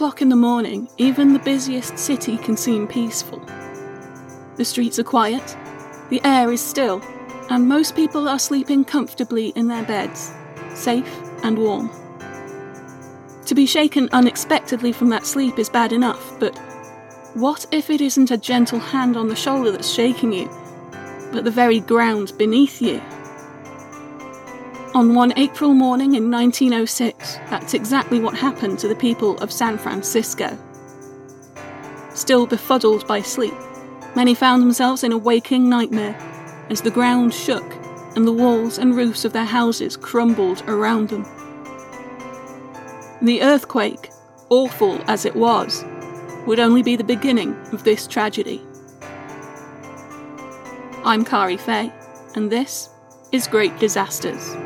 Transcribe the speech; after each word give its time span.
o'clock 0.00 0.22
in 0.22 0.30
the 0.30 0.34
morning, 0.34 0.88
even 0.96 1.34
the 1.34 1.38
busiest 1.40 1.98
city 1.98 2.38
can 2.38 2.56
seem 2.56 2.88
peaceful. 2.88 3.38
The 4.56 4.64
streets 4.64 4.98
are 4.98 5.04
quiet, 5.04 5.54
the 6.08 6.22
air 6.24 6.50
is 6.50 6.62
still, 6.62 7.02
and 7.50 7.68
most 7.68 7.94
people 7.94 8.26
are 8.26 8.38
sleeping 8.38 8.82
comfortably 8.82 9.48
in 9.48 9.68
their 9.68 9.84
beds, 9.84 10.32
safe 10.72 11.20
and 11.42 11.58
warm. 11.58 11.90
To 13.44 13.54
be 13.54 13.66
shaken 13.66 14.08
unexpectedly 14.12 14.92
from 14.92 15.10
that 15.10 15.26
sleep 15.26 15.58
is 15.58 15.68
bad 15.68 15.92
enough, 15.92 16.32
but 16.40 16.56
what 17.34 17.66
if 17.70 17.90
it 17.90 18.00
isn't 18.00 18.30
a 18.30 18.38
gentle 18.38 18.78
hand 18.78 19.18
on 19.18 19.28
the 19.28 19.36
shoulder 19.36 19.70
that's 19.70 19.92
shaking 19.92 20.32
you, 20.32 20.48
but 21.30 21.44
the 21.44 21.50
very 21.50 21.78
ground 21.78 22.32
beneath 22.38 22.80
you? 22.80 23.02
On 24.92 25.14
one 25.14 25.32
April 25.36 25.72
morning 25.72 26.16
in 26.16 26.32
1906, 26.32 27.36
that's 27.48 27.74
exactly 27.74 28.18
what 28.18 28.34
happened 28.34 28.76
to 28.80 28.88
the 28.88 28.96
people 28.96 29.38
of 29.38 29.52
San 29.52 29.78
Francisco. 29.78 30.58
Still 32.12 32.44
befuddled 32.44 33.06
by 33.06 33.22
sleep, 33.22 33.54
many 34.16 34.34
found 34.34 34.60
themselves 34.60 35.04
in 35.04 35.12
a 35.12 35.16
waking 35.16 35.68
nightmare 35.68 36.16
as 36.70 36.80
the 36.80 36.90
ground 36.90 37.32
shook 37.32 37.72
and 38.16 38.26
the 38.26 38.32
walls 38.32 38.78
and 38.78 38.96
roofs 38.96 39.24
of 39.24 39.32
their 39.32 39.44
houses 39.44 39.96
crumbled 39.96 40.64
around 40.66 41.08
them. 41.08 41.22
The 43.22 43.42
earthquake, 43.42 44.10
awful 44.48 45.00
as 45.06 45.24
it 45.24 45.36
was, 45.36 45.84
would 46.48 46.58
only 46.58 46.82
be 46.82 46.96
the 46.96 47.04
beginning 47.04 47.56
of 47.72 47.84
this 47.84 48.08
tragedy. 48.08 48.60
I'm 51.04 51.24
Kari 51.24 51.58
Fay, 51.58 51.92
and 52.34 52.50
this 52.50 52.90
is 53.30 53.46
Great 53.46 53.78
Disasters. 53.78 54.56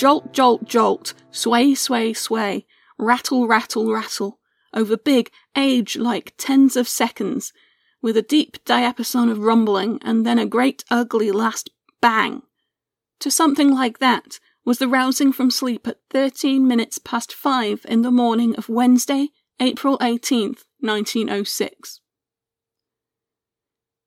Jolt, 0.00 0.32
jolt, 0.32 0.64
jolt, 0.64 1.12
sway, 1.30 1.74
sway, 1.74 2.14
sway, 2.14 2.64
rattle, 2.96 3.46
rattle, 3.46 3.92
rattle, 3.92 4.38
over 4.72 4.96
big, 4.96 5.30
age 5.54 5.94
like 5.94 6.32
tens 6.38 6.74
of 6.74 6.88
seconds, 6.88 7.52
with 8.00 8.16
a 8.16 8.22
deep 8.22 8.64
diapason 8.64 9.30
of 9.30 9.40
rumbling 9.40 9.98
and 10.02 10.24
then 10.24 10.38
a 10.38 10.46
great 10.46 10.84
ugly 10.90 11.30
last 11.30 11.68
bang. 12.00 12.40
To 13.18 13.30
something 13.30 13.74
like 13.74 13.98
that 13.98 14.40
was 14.64 14.78
the 14.78 14.88
rousing 14.88 15.34
from 15.34 15.50
sleep 15.50 15.86
at 15.86 16.00
13 16.08 16.66
minutes 16.66 16.96
past 16.96 17.30
five 17.30 17.84
in 17.86 18.00
the 18.00 18.10
morning 18.10 18.56
of 18.56 18.70
Wednesday, 18.70 19.28
April 19.60 19.98
18th, 19.98 20.64
1906. 20.78 22.00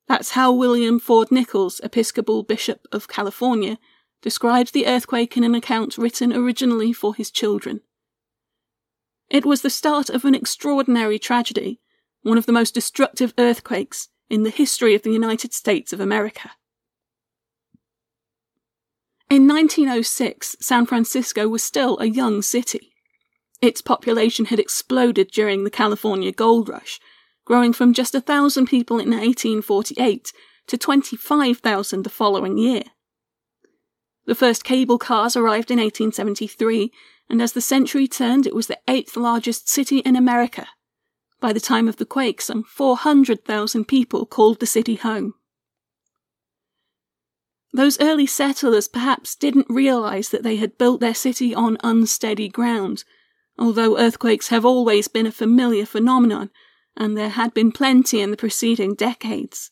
That's 0.07 0.31
how 0.31 0.51
William 0.51 0.99
Ford 0.99 1.31
Nichols, 1.31 1.79
Episcopal 1.81 2.41
Bishop 2.41 2.87
of 2.91 3.07
California, 3.07 3.77
described 4.23 4.73
the 4.73 4.87
earthquake 4.87 5.37
in 5.37 5.43
an 5.43 5.53
account 5.53 5.97
written 5.97 6.33
originally 6.33 6.93
for 6.93 7.13
his 7.13 7.29
children. 7.29 7.81
It 9.29 9.45
was 9.45 9.61
the 9.61 9.69
start 9.69 10.09
of 10.09 10.25
an 10.25 10.33
extraordinary 10.33 11.19
tragedy, 11.19 11.79
one 12.23 12.37
of 12.37 12.45
the 12.45 12.51
most 12.53 12.73
destructive 12.73 13.33
earthquakes 13.37 14.07
in 14.29 14.43
the 14.43 14.49
history 14.49 14.95
of 14.95 15.03
the 15.03 15.11
United 15.11 15.53
States 15.53 15.91
of 15.91 15.99
America. 15.99 16.51
In 19.29 19.47
1906, 19.47 20.55
San 20.61 20.85
Francisco 20.85 21.47
was 21.47 21.63
still 21.63 21.97
a 21.99 22.05
young 22.05 22.41
city. 22.41 22.93
Its 23.61 23.81
population 23.81 24.45
had 24.45 24.59
exploded 24.59 25.31
during 25.31 25.63
the 25.63 25.69
California 25.69 26.31
gold 26.31 26.69
rush, 26.69 26.99
growing 27.43 27.73
from 27.73 27.93
just 27.93 28.15
a 28.15 28.21
thousand 28.21 28.67
people 28.67 28.99
in 28.99 29.09
1848 29.09 30.31
to 30.67 30.77
25,000 30.77 32.03
the 32.03 32.09
following 32.09 32.57
year. 32.57 32.83
The 34.25 34.35
first 34.35 34.63
cable 34.63 34.97
cars 34.97 35.35
arrived 35.35 35.69
in 35.69 35.79
1873, 35.79 36.91
and 37.29 37.41
as 37.41 37.53
the 37.53 37.61
century 37.61 38.07
turned, 38.07 38.47
it 38.47 38.55
was 38.55 38.67
the 38.67 38.79
eighth 38.87 39.17
largest 39.17 39.67
city 39.67 39.99
in 39.99 40.15
America. 40.15 40.67
By 41.39 41.51
the 41.51 41.59
time 41.59 41.89
of 41.89 41.97
the 41.97 42.05
quake, 42.05 42.41
some 42.41 42.63
400,000 42.63 43.85
people 43.85 44.25
called 44.25 44.59
the 44.59 44.65
city 44.65 44.95
home. 44.95 45.33
Those 47.73 47.99
early 47.99 48.27
settlers 48.27 48.87
perhaps 48.87 49.35
didn't 49.35 49.65
realize 49.67 50.29
that 50.29 50.43
they 50.43 50.57
had 50.57 50.77
built 50.77 51.01
their 51.01 51.15
city 51.15 51.53
on 51.53 51.77
unsteady 51.83 52.47
ground, 52.47 53.03
although 53.57 53.97
earthquakes 53.97 54.49
have 54.49 54.63
always 54.63 55.07
been 55.07 55.25
a 55.25 55.31
familiar 55.31 55.85
phenomenon, 55.85 56.49
and 56.95 57.17
there 57.17 57.29
had 57.29 57.53
been 57.53 57.71
plenty 57.71 58.21
in 58.21 58.31
the 58.31 58.37
preceding 58.37 58.93
decades. 58.93 59.71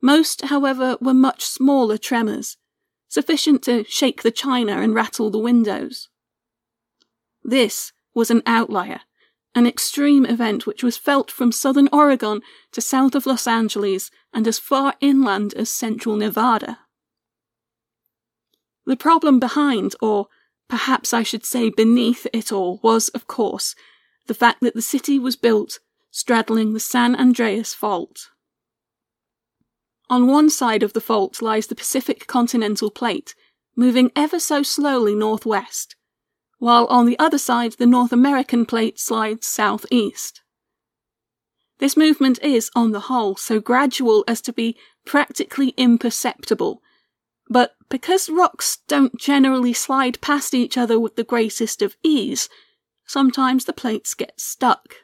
Most, 0.00 0.42
however, 0.42 0.96
were 1.00 1.14
much 1.14 1.44
smaller 1.44 1.98
tremors, 1.98 2.56
sufficient 3.08 3.62
to 3.62 3.84
shake 3.84 4.22
the 4.22 4.30
china 4.30 4.80
and 4.80 4.94
rattle 4.94 5.30
the 5.30 5.38
windows. 5.38 6.08
This 7.42 7.92
was 8.14 8.30
an 8.30 8.42
outlier, 8.46 9.02
an 9.54 9.66
extreme 9.66 10.26
event 10.26 10.66
which 10.66 10.82
was 10.82 10.96
felt 10.96 11.30
from 11.30 11.52
southern 11.52 11.88
Oregon 11.92 12.40
to 12.72 12.80
south 12.80 13.14
of 13.14 13.26
Los 13.26 13.46
Angeles 13.46 14.10
and 14.32 14.46
as 14.46 14.58
far 14.58 14.94
inland 15.00 15.54
as 15.54 15.70
central 15.70 16.16
Nevada. 16.16 16.80
The 18.84 18.96
problem 18.96 19.40
behind, 19.40 19.94
or 20.00 20.28
perhaps 20.68 21.12
I 21.12 21.22
should 21.22 21.44
say 21.44 21.70
beneath 21.70 22.26
it 22.32 22.52
all, 22.52 22.80
was, 22.82 23.08
of 23.08 23.26
course, 23.26 23.74
the 24.26 24.34
fact 24.34 24.60
that 24.60 24.74
the 24.74 24.82
city 24.82 25.18
was 25.18 25.36
built 25.36 25.78
straddling 26.10 26.72
the 26.72 26.80
San 26.80 27.14
Andreas 27.14 27.74
Fault. 27.74 28.30
On 30.08 30.28
one 30.28 30.50
side 30.50 30.82
of 30.82 30.92
the 30.92 31.00
fault 31.00 31.42
lies 31.42 31.66
the 31.66 31.74
Pacific 31.74 32.26
continental 32.26 32.90
plate, 32.90 33.34
moving 33.74 34.12
ever 34.14 34.38
so 34.38 34.62
slowly 34.62 35.14
northwest, 35.14 35.96
while 36.58 36.86
on 36.86 37.06
the 37.06 37.18
other 37.18 37.38
side 37.38 37.72
the 37.72 37.86
North 37.86 38.12
American 38.12 38.64
plate 38.64 39.00
slides 39.00 39.46
southeast. 39.46 40.42
This 41.78 41.96
movement 41.96 42.38
is, 42.42 42.70
on 42.74 42.92
the 42.92 43.00
whole, 43.00 43.36
so 43.36 43.60
gradual 43.60 44.24
as 44.26 44.40
to 44.42 44.52
be 44.52 44.76
practically 45.04 45.74
imperceptible, 45.76 46.80
but 47.48 47.74
because 47.88 48.30
rocks 48.30 48.78
don't 48.88 49.18
generally 49.18 49.72
slide 49.72 50.20
past 50.20 50.54
each 50.54 50.78
other 50.78 50.98
with 50.98 51.16
the 51.16 51.24
greatest 51.24 51.82
of 51.82 51.96
ease, 52.02 52.48
sometimes 53.06 53.64
the 53.64 53.72
plates 53.72 54.14
get 54.14 54.40
stuck. 54.40 54.94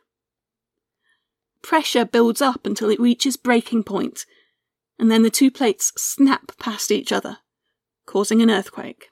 Pressure 1.60 2.04
builds 2.04 2.40
up 2.40 2.66
until 2.66 2.88
it 2.88 2.98
reaches 2.98 3.36
breaking 3.36 3.84
point, 3.84 4.24
and 4.98 5.10
then 5.10 5.22
the 5.22 5.30
two 5.30 5.50
plates 5.50 5.92
snap 5.96 6.56
past 6.58 6.90
each 6.90 7.12
other, 7.12 7.38
causing 8.06 8.42
an 8.42 8.50
earthquake. 8.50 9.08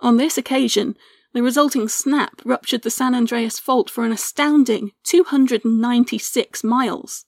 On 0.00 0.16
this 0.16 0.38
occasion, 0.38 0.96
the 1.32 1.42
resulting 1.42 1.88
snap 1.88 2.40
ruptured 2.44 2.82
the 2.82 2.90
San 2.90 3.14
Andreas 3.14 3.58
Fault 3.58 3.90
for 3.90 4.04
an 4.04 4.12
astounding 4.12 4.92
296 5.04 6.64
miles. 6.64 7.26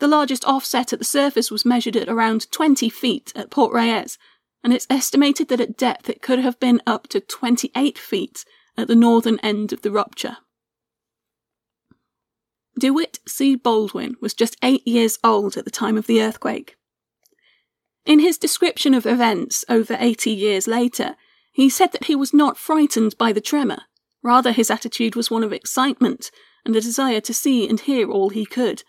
The 0.00 0.08
largest 0.08 0.44
offset 0.44 0.92
at 0.92 0.98
the 0.98 1.04
surface 1.04 1.50
was 1.50 1.64
measured 1.64 1.96
at 1.96 2.08
around 2.08 2.50
20 2.50 2.88
feet 2.88 3.32
at 3.36 3.50
Point 3.50 3.72
Reyes, 3.72 4.18
and 4.62 4.72
it's 4.72 4.86
estimated 4.90 5.48
that 5.48 5.60
at 5.60 5.76
depth 5.76 6.08
it 6.08 6.22
could 6.22 6.40
have 6.40 6.58
been 6.58 6.80
up 6.86 7.08
to 7.08 7.20
28 7.20 7.98
feet 7.98 8.44
at 8.76 8.88
the 8.88 8.96
northern 8.96 9.38
end 9.38 9.72
of 9.72 9.82
the 9.82 9.90
rupture. 9.90 10.38
DeWitt 12.78 13.20
C. 13.26 13.54
Baldwin 13.54 14.16
was 14.20 14.34
just 14.34 14.56
eight 14.62 14.86
years 14.86 15.18
old 15.22 15.56
at 15.56 15.64
the 15.64 15.70
time 15.70 15.96
of 15.96 16.06
the 16.06 16.20
earthquake. 16.20 16.76
In 18.04 18.18
his 18.18 18.36
description 18.36 18.94
of 18.94 19.06
events 19.06 19.64
over 19.68 19.96
80 19.98 20.30
years 20.30 20.66
later, 20.66 21.16
he 21.52 21.70
said 21.70 21.92
that 21.92 22.04
he 22.04 22.16
was 22.16 22.34
not 22.34 22.58
frightened 22.58 23.16
by 23.16 23.32
the 23.32 23.40
tremor. 23.40 23.82
Rather, 24.22 24.52
his 24.52 24.70
attitude 24.70 25.14
was 25.14 25.30
one 25.30 25.44
of 25.44 25.52
excitement 25.52 26.30
and 26.64 26.74
a 26.74 26.80
desire 26.80 27.20
to 27.20 27.32
see 27.32 27.68
and 27.68 27.80
hear 27.80 28.10
all 28.10 28.30
he 28.30 28.44
could, 28.44 28.82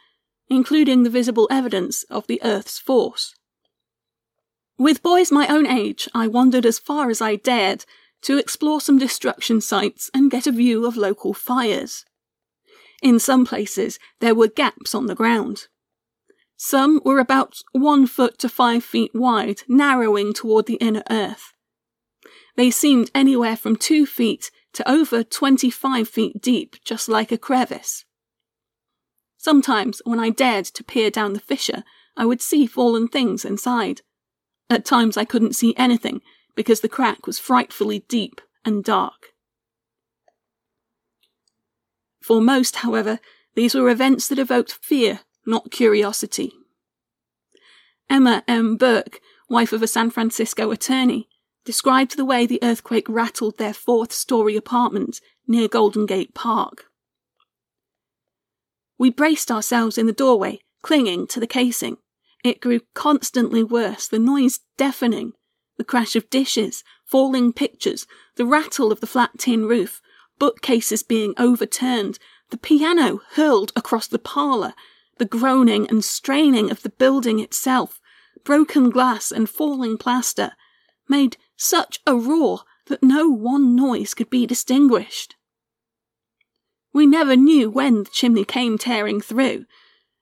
including 0.49 1.03
the 1.03 1.09
visible 1.09 1.47
evidence 1.51 2.03
of 2.03 2.27
the 2.27 2.41
Earth's 2.43 2.79
force. 2.79 3.35
With 4.77 5.03
boys 5.03 5.31
my 5.31 5.47
own 5.47 5.67
age, 5.67 6.09
I 6.13 6.27
wandered 6.27 6.65
as 6.65 6.79
far 6.79 7.09
as 7.09 7.21
I 7.21 7.35
dared 7.37 7.85
to 8.23 8.37
explore 8.37 8.81
some 8.81 8.97
destruction 8.97 9.61
sites 9.61 10.09
and 10.13 10.31
get 10.31 10.47
a 10.47 10.51
view 10.51 10.85
of 10.85 10.97
local 10.97 11.33
fires. 11.33 12.03
In 13.01 13.19
some 13.19 13.45
places, 13.45 13.99
there 14.19 14.35
were 14.35 14.47
gaps 14.47 14.95
on 14.95 15.07
the 15.07 15.15
ground. 15.15 15.67
Some 16.57 17.01
were 17.03 17.19
about 17.19 17.61
one 17.73 18.07
foot 18.07 18.39
to 18.39 18.49
five 18.49 18.83
feet 18.83 19.11
wide, 19.13 19.63
narrowing 19.67 20.33
toward 20.33 20.65
the 20.65 20.75
inner 20.75 21.03
earth. 21.09 21.53
They 22.55 22.71
seemed 22.71 23.11
anywhere 23.13 23.57
from 23.57 23.75
two 23.75 24.05
feet 24.05 24.51
to 24.73 24.89
over 24.89 25.23
25 25.23 26.07
feet 26.07 26.41
deep, 26.41 26.77
just 26.85 27.09
like 27.09 27.31
a 27.31 27.37
crevice. 27.37 28.05
Sometimes, 29.37 30.01
when 30.05 30.19
I 30.19 30.29
dared 30.29 30.65
to 30.65 30.83
peer 30.83 31.11
down 31.11 31.33
the 31.33 31.39
fissure, 31.39 31.83
I 32.17 32.25
would 32.25 32.41
see 32.41 32.65
fallen 32.65 33.07
things 33.07 33.43
inside. 33.43 34.01
At 34.69 34.85
times 34.85 35.17
I 35.17 35.25
couldn't 35.25 35.55
see 35.55 35.75
anything 35.77 36.21
because 36.55 36.79
the 36.79 36.89
crack 36.89 37.27
was 37.27 37.37
frightfully 37.37 38.05
deep 38.07 38.41
and 38.63 38.83
dark. 38.83 39.34
For 42.25 42.41
most, 42.41 42.77
however, 42.77 43.19
these 43.53 43.75
were 43.75 43.87
events 43.87 44.27
that 44.29 44.39
evoked 44.39 44.79
fear, 44.81 45.19
not 45.45 45.69
curiosity. 45.69 46.53
Emma 48.09 48.43
M. 48.47 48.77
Burke, 48.77 49.21
wife 49.47 49.71
of 49.71 49.83
a 49.83 49.87
San 49.87 50.09
Francisco 50.09 50.71
attorney, 50.71 51.29
described 51.65 52.17
the 52.17 52.25
way 52.25 52.47
the 52.47 52.57
earthquake 52.63 53.05
rattled 53.07 53.59
their 53.59 53.75
fourth 53.75 54.11
story 54.11 54.55
apartment 54.55 55.21
near 55.45 55.67
Golden 55.67 56.07
Gate 56.07 56.33
Park. 56.33 56.85
We 58.97 59.11
braced 59.11 59.51
ourselves 59.51 59.95
in 59.95 60.07
the 60.07 60.11
doorway, 60.11 60.61
clinging 60.81 61.27
to 61.27 61.39
the 61.39 61.45
casing. 61.45 61.97
It 62.43 62.59
grew 62.59 62.79
constantly 62.95 63.63
worse, 63.63 64.07
the 64.07 64.17
noise 64.17 64.61
deafening. 64.77 65.33
The 65.77 65.83
crash 65.83 66.15
of 66.15 66.31
dishes, 66.31 66.83
falling 67.05 67.53
pictures, 67.53 68.07
the 68.35 68.47
rattle 68.47 68.91
of 68.91 68.99
the 68.99 69.07
flat 69.07 69.37
tin 69.37 69.67
roof, 69.67 70.01
bookcases 70.39 71.03
being 71.03 71.33
overturned, 71.37 72.19
the 72.49 72.57
piano 72.57 73.21
hurled 73.31 73.71
across 73.75 74.07
the 74.07 74.19
parlour, 74.19 74.73
the 75.17 75.25
groaning 75.25 75.87
and 75.89 76.03
straining 76.03 76.69
of 76.69 76.81
the 76.83 76.89
building 76.89 77.39
itself, 77.39 77.99
broken 78.43 78.89
glass 78.89 79.31
and 79.31 79.49
falling 79.49 79.97
plaster, 79.97 80.51
made 81.07 81.37
such 81.55 81.99
a 82.05 82.15
roar 82.15 82.61
that 82.87 83.03
no 83.03 83.27
one 83.27 83.75
noise 83.75 84.13
could 84.13 84.29
be 84.29 84.45
distinguished. 84.45 85.35
We 86.93 87.05
never 87.05 87.35
knew 87.35 87.69
when 87.69 88.03
the 88.03 88.09
chimney 88.09 88.45
came 88.45 88.77
tearing 88.77 89.19
through. 89.19 89.65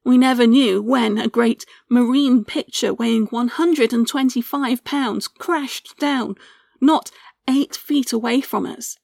We 0.04 0.18
never 0.18 0.48
knew 0.48 0.81
when 0.81 1.18
a 1.18 1.27
great 1.27 1.66
marine 1.89 2.44
picture 2.45 2.94
weighing 2.94 3.27
125 3.27 4.83
pounds 4.83 5.27
crashed 5.27 5.98
down, 5.98 6.36
not 6.81 7.12
eight 7.48 7.75
feet 7.75 8.12
away 8.12 8.42
from 8.42 8.66
us. 8.66 8.98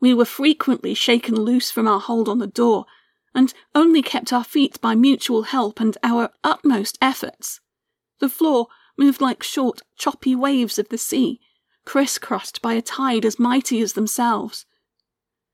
We 0.00 0.14
were 0.14 0.24
frequently 0.24 0.94
shaken 0.94 1.34
loose 1.34 1.70
from 1.70 1.88
our 1.88 2.00
hold 2.00 2.28
on 2.28 2.38
the 2.38 2.46
door, 2.46 2.86
and 3.34 3.52
only 3.74 4.02
kept 4.02 4.32
our 4.32 4.44
feet 4.44 4.80
by 4.80 4.94
mutual 4.94 5.42
help 5.42 5.80
and 5.80 5.96
our 6.02 6.30
utmost 6.42 6.98
efforts. 7.00 7.60
The 8.20 8.28
floor 8.28 8.68
moved 8.96 9.20
like 9.20 9.42
short, 9.42 9.82
choppy 9.96 10.34
waves 10.34 10.78
of 10.78 10.88
the 10.88 10.98
sea, 10.98 11.40
crisscrossed 11.84 12.60
by 12.60 12.74
a 12.74 12.82
tide 12.82 13.24
as 13.24 13.38
mighty 13.38 13.80
as 13.80 13.94
themselves. 13.94 14.66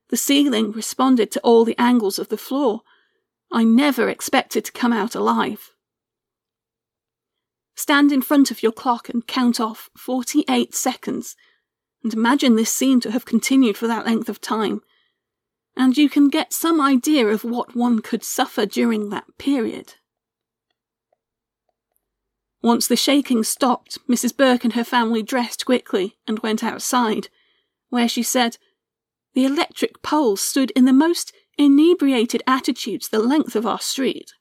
The 0.09 0.17
ceiling 0.17 0.71
responded 0.71 1.31
to 1.31 1.39
all 1.41 1.65
the 1.65 1.79
angles 1.79 2.19
of 2.19 2.29
the 2.29 2.37
floor. 2.37 2.81
I 3.51 3.63
never 3.63 4.09
expected 4.09 4.65
to 4.65 4.71
come 4.71 4.93
out 4.93 5.15
alive. 5.15 5.71
Stand 7.75 8.11
in 8.11 8.21
front 8.21 8.51
of 8.51 8.63
your 8.63 8.71
clock 8.71 9.09
and 9.09 9.27
count 9.27 9.59
off 9.59 9.89
48 9.97 10.73
seconds, 10.73 11.35
and 12.05 12.13
imagine 12.13 12.55
this 12.55 12.71
scene 12.71 12.99
to 12.99 13.09
have 13.09 13.25
continued 13.25 13.75
for 13.75 13.87
that 13.87 14.05
length 14.05 14.29
of 14.29 14.39
time. 14.39 14.81
And 15.75 15.97
you 15.97 16.07
can 16.07 16.29
get 16.29 16.53
some 16.53 16.79
idea 16.79 17.25
of 17.25 17.43
what 17.43 17.75
one 17.75 17.97
could 17.97 18.23
suffer 18.23 18.67
during 18.67 19.09
that 19.09 19.25
period. 19.39 19.95
Once 22.61 22.85
the 22.85 22.95
shaking 22.95 23.43
stopped, 23.43 23.97
Mrs. 24.07 24.37
Burke 24.37 24.63
and 24.63 24.73
her 24.73 24.83
family 24.83 25.23
dressed 25.23 25.65
quickly 25.65 26.15
and 26.27 26.37
went 26.41 26.63
outside, 26.63 27.29
where 27.89 28.07
she 28.07 28.21
said, 28.21 28.59
The 29.33 29.45
electric 29.45 30.03
poles 30.03 30.41
stood 30.41 30.69
in 30.75 30.85
the 30.85 30.93
most 30.93 31.33
inebriated 31.57 32.43
attitudes 32.45 33.09
the 33.09 33.17
length 33.17 33.55
of 33.55 33.65
our 33.65 33.79
street. 33.79 34.31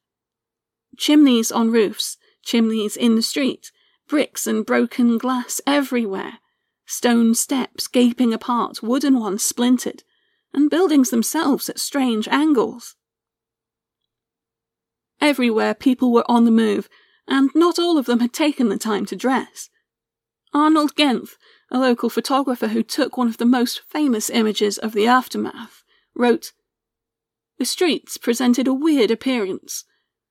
Chimneys 0.98 1.50
on 1.50 1.70
roofs, 1.70 2.18
chimneys 2.42 2.94
in 2.94 3.16
the 3.16 3.22
street, 3.22 3.72
bricks 4.06 4.46
and 4.46 4.66
broken 4.66 5.16
glass 5.16 5.62
everywhere, 5.66 6.40
stone 6.86 7.34
steps 7.34 7.86
gaping 7.86 8.32
apart, 8.32 8.82
wooden 8.82 9.18
ones 9.18 9.42
splintered, 9.42 10.02
and 10.52 10.70
buildings 10.70 11.10
themselves 11.10 11.68
at 11.68 11.78
strange 11.78 12.28
angles. 12.28 12.94
Everywhere 15.20 15.74
people 15.74 16.12
were 16.12 16.30
on 16.30 16.44
the 16.44 16.50
move, 16.50 16.88
and 17.26 17.50
not 17.54 17.78
all 17.78 17.96
of 17.96 18.06
them 18.06 18.20
had 18.20 18.32
taken 18.32 18.68
the 18.68 18.78
time 18.78 19.06
to 19.06 19.16
dress. 19.16 19.70
Arnold 20.52 20.94
Genthe, 20.94 21.36
a 21.70 21.78
local 21.78 22.08
photographer 22.08 22.68
who 22.68 22.82
took 22.82 23.16
one 23.16 23.28
of 23.28 23.38
the 23.38 23.46
most 23.46 23.80
famous 23.88 24.30
images 24.30 24.78
of 24.78 24.92
the 24.92 25.06
aftermath, 25.06 25.82
wrote 26.14 26.52
The 27.58 27.64
streets 27.64 28.18
presented 28.18 28.68
a 28.68 28.74
weird 28.74 29.10
appearance. 29.10 29.84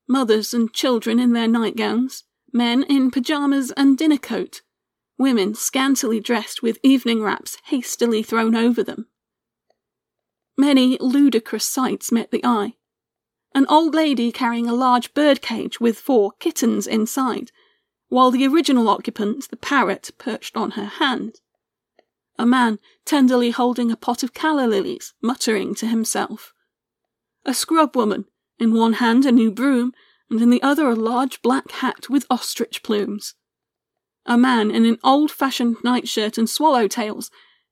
Mothers 0.08 0.54
and 0.54 0.72
children 0.72 1.20
in 1.20 1.34
their 1.34 1.48
nightgowns, 1.48 2.24
men 2.54 2.84
in 2.84 3.10
pyjamas 3.10 3.72
and 3.72 3.98
dinner 3.98 4.18
coat, 4.18 4.62
women 5.18 5.54
scantily 5.54 6.20
dressed 6.20 6.62
with 6.62 6.80
evening 6.84 7.22
wraps 7.22 7.58
hastily 7.66 8.24
thrown 8.24 8.56
over 8.56 8.84
them. 8.84 9.08
Many 10.58 10.98
ludicrous 11.00 11.66
sights 11.66 12.12
met 12.12 12.32
the 12.32 12.44
eye 12.44 12.76
an 13.56 13.66
old 13.70 13.94
lady 13.94 14.32
carrying 14.32 14.68
a 14.68 14.74
large 14.74 15.14
bird 15.14 15.42
cage 15.42 15.80
with 15.80 16.00
four 16.00 16.32
kittens 16.40 16.88
inside, 16.88 17.52
while 18.10 18.32
the 18.32 18.48
original 18.48 18.90
occupant, 18.90 19.50
the 19.50 19.58
parrot, 19.58 20.12
perched 20.18 20.58
on 20.58 20.72
her 20.72 20.86
hand. 20.86 21.40
A 22.40 22.46
man 22.46 22.80
tenderly 23.06 23.52
holding 23.52 23.92
a 23.92 23.98
pot 23.98 24.24
of 24.24 24.34
calla 24.34 24.68
lilies, 24.68 25.14
muttering 25.22 25.76
to 25.76 25.88
himself. 25.88 26.54
A 27.46 27.54
scrub 27.54 27.96
woman, 27.96 28.26
in 28.60 28.74
one 28.74 28.94
hand 28.94 29.26
a 29.26 29.32
new 29.32 29.52
broom, 29.52 29.94
and 30.30 30.42
in 30.42 30.50
the 30.50 30.64
other 30.64 30.90
a 30.90 30.96
large 30.96 31.42
black 31.42 31.72
hat 31.72 32.10
with 32.10 32.26
ostrich 32.30 32.82
plumes. 32.82 33.36
A 34.26 34.38
man 34.38 34.72
in 34.72 34.86
an 34.86 34.98
old 35.04 35.32
fashioned 35.32 35.78
nightshirt 35.84 36.38
and 36.38 36.48
swallowtails, 36.48 37.30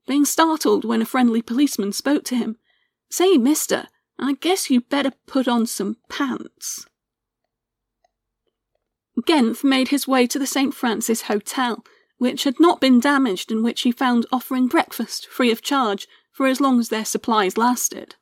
being 0.07 0.25
startled 0.25 0.83
when 0.83 1.01
a 1.01 1.05
friendly 1.05 1.41
policeman 1.41 1.93
spoke 1.93 2.23
to 2.25 2.35
him. 2.35 2.57
Say, 3.09 3.37
mister, 3.37 3.87
I 4.19 4.33
guess 4.33 4.69
you'd 4.69 4.89
better 4.89 5.11
put 5.27 5.47
on 5.47 5.65
some 5.65 5.97
pants. 6.09 6.85
Genthe 9.25 9.63
made 9.63 9.89
his 9.89 10.07
way 10.07 10.27
to 10.27 10.39
the 10.39 10.47
St. 10.47 10.73
Francis 10.73 11.23
Hotel, 11.23 11.83
which 12.17 12.43
had 12.43 12.59
not 12.59 12.79
been 12.79 12.99
damaged 12.99 13.51
and 13.51 13.63
which 13.63 13.81
he 13.81 13.91
found 13.91 14.25
offering 14.31 14.67
breakfast 14.67 15.27
free 15.27 15.51
of 15.51 15.61
charge 15.61 16.07
for 16.31 16.47
as 16.47 16.61
long 16.61 16.79
as 16.79 16.89
their 16.89 17.05
supplies 17.05 17.57
lasted. 17.57 18.15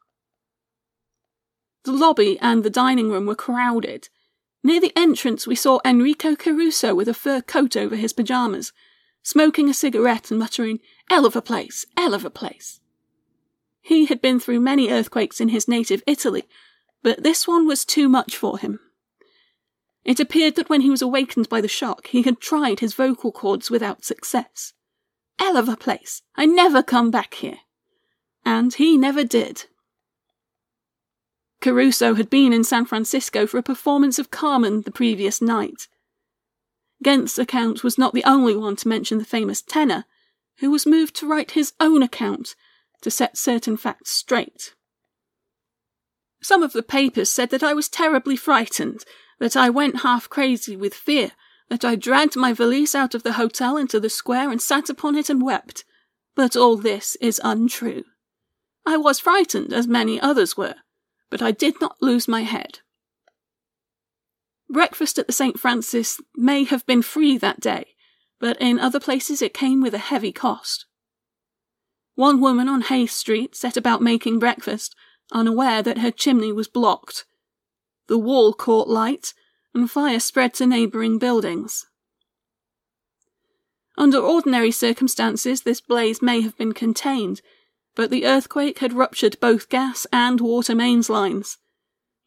The 1.83 1.91
lobby 1.91 2.37
and 2.39 2.63
the 2.63 2.69
dining 2.69 3.09
room 3.09 3.25
were 3.25 3.35
crowded. 3.35 4.09
Near 4.63 4.81
the 4.81 4.91
entrance, 4.95 5.47
we 5.47 5.55
saw 5.55 5.79
Enrico 5.85 6.35
Caruso 6.35 6.93
with 6.93 7.07
a 7.07 7.13
fur 7.13 7.41
coat 7.41 7.77
over 7.77 7.95
his 7.95 8.13
pyjamas, 8.13 8.73
smoking 9.23 9.69
a 9.69 9.73
cigarette 9.73 10.31
and 10.31 10.39
muttering, 10.39 10.79
Hell 11.09 11.25
of 11.25 11.35
a 11.35 11.41
place, 11.41 11.85
hell 11.95 12.13
of 12.13 12.25
a 12.25 12.29
place. 12.29 12.79
He 13.81 14.05
had 14.05 14.21
been 14.21 14.39
through 14.39 14.59
many 14.59 14.89
earthquakes 14.89 15.39
in 15.39 15.49
his 15.49 15.67
native 15.67 16.03
Italy, 16.05 16.43
but 17.01 17.23
this 17.23 17.47
one 17.47 17.65
was 17.65 17.85
too 17.85 18.09
much 18.09 18.35
for 18.35 18.57
him. 18.57 18.79
It 20.03 20.19
appeared 20.19 20.55
that 20.55 20.69
when 20.69 20.81
he 20.81 20.89
was 20.89 21.01
awakened 21.01 21.49
by 21.49 21.61
the 21.61 21.67
shock, 21.67 22.07
he 22.07 22.23
had 22.23 22.39
tried 22.39 22.79
his 22.79 22.93
vocal 22.93 23.31
cords 23.31 23.69
without 23.69 24.03
success. 24.03 24.73
Hell 25.37 25.55
of 25.55 25.69
a 25.69 25.77
place! 25.77 26.21
I 26.35 26.45
never 26.45 26.83
come 26.83 27.11
back 27.11 27.35
here. 27.35 27.59
And 28.45 28.73
he 28.73 28.97
never 28.97 29.23
did. 29.23 29.65
Caruso 31.61 32.15
had 32.15 32.29
been 32.29 32.53
in 32.53 32.63
San 32.63 32.85
Francisco 32.85 33.45
for 33.45 33.57
a 33.57 33.63
performance 33.63 34.17
of 34.17 34.31
Carmen 34.31 34.83
the 34.83 34.91
previous 34.91 35.41
night. 35.41 35.87
Genthe's 37.03 37.39
account 37.39 37.83
was 37.83 37.97
not 37.97 38.13
the 38.13 38.23
only 38.23 38.55
one 38.55 38.75
to 38.77 38.87
mention 38.87 39.17
the 39.17 39.25
famous 39.25 39.61
tenor, 39.61 40.05
who 40.59 40.71
was 40.71 40.85
moved 40.85 41.15
to 41.15 41.27
write 41.27 41.51
his 41.51 41.73
own 41.79 42.01
account 42.01 42.55
to 43.01 43.11
set 43.11 43.37
certain 43.37 43.77
facts 43.77 44.11
straight. 44.11 44.73
Some 46.41 46.63
of 46.63 46.73
the 46.73 46.83
papers 46.83 47.29
said 47.29 47.49
that 47.49 47.63
I 47.63 47.73
was 47.73 47.89
terribly 47.89 48.35
frightened, 48.35 49.03
that 49.39 49.57
I 49.57 49.69
went 49.69 50.01
half 50.01 50.29
crazy 50.29 50.75
with 50.75 50.93
fear, 50.93 51.31
that 51.69 51.85
I 51.85 51.95
dragged 51.95 52.35
my 52.35 52.53
valise 52.53 52.95
out 52.95 53.13
of 53.13 53.23
the 53.23 53.33
hotel 53.33 53.77
into 53.77 53.99
the 53.99 54.09
square 54.09 54.49
and 54.49 54.61
sat 54.61 54.89
upon 54.89 55.15
it 55.15 55.29
and 55.29 55.41
wept. 55.41 55.83
But 56.35 56.55
all 56.55 56.77
this 56.77 57.15
is 57.17 57.41
untrue. 57.43 58.03
I 58.85 58.97
was 58.97 59.19
frightened, 59.19 59.73
as 59.73 59.87
many 59.87 60.19
others 60.19 60.57
were, 60.57 60.75
but 61.29 61.41
I 61.41 61.51
did 61.51 61.79
not 61.79 62.01
lose 62.01 62.27
my 62.27 62.41
head. 62.41 62.79
Breakfast 64.69 65.17
at 65.17 65.27
the 65.27 65.33
St. 65.33 65.59
Francis 65.59 66.19
may 66.35 66.63
have 66.63 66.85
been 66.85 67.01
free 67.01 67.37
that 67.37 67.59
day, 67.59 67.95
but 68.39 68.59
in 68.61 68.79
other 68.79 68.99
places 68.99 69.41
it 69.41 69.53
came 69.53 69.81
with 69.81 69.93
a 69.93 69.99
heavy 69.99 70.31
cost. 70.31 70.85
One 72.15 72.39
woman 72.41 72.67
on 72.67 72.81
Hayes 72.81 73.11
Street 73.11 73.55
set 73.55 73.77
about 73.77 74.01
making 74.01 74.39
breakfast, 74.39 74.95
unaware 75.31 75.81
that 75.81 75.99
her 75.99 76.11
chimney 76.11 76.51
was 76.51 76.67
blocked. 76.67 77.25
The 78.07 78.17
wall 78.17 78.53
caught 78.53 78.87
light, 78.87 79.33
and 79.73 79.89
fire 79.89 80.19
spread 80.19 80.53
to 80.55 80.65
neighbouring 80.65 81.17
buildings. 81.17 81.85
Under 83.97 84.19
ordinary 84.19 84.71
circumstances, 84.71 85.61
this 85.61 85.81
blaze 85.81 86.21
may 86.21 86.41
have 86.41 86.57
been 86.57 86.73
contained, 86.73 87.41
but 87.99 88.11
the 88.11 88.25
earthquake 88.25 88.79
had 88.79 88.93
ruptured 88.93 89.37
both 89.41 89.67
gas 89.67 90.07
and 90.13 90.39
water 90.39 90.73
mains 90.73 91.09
lines. 91.09 91.57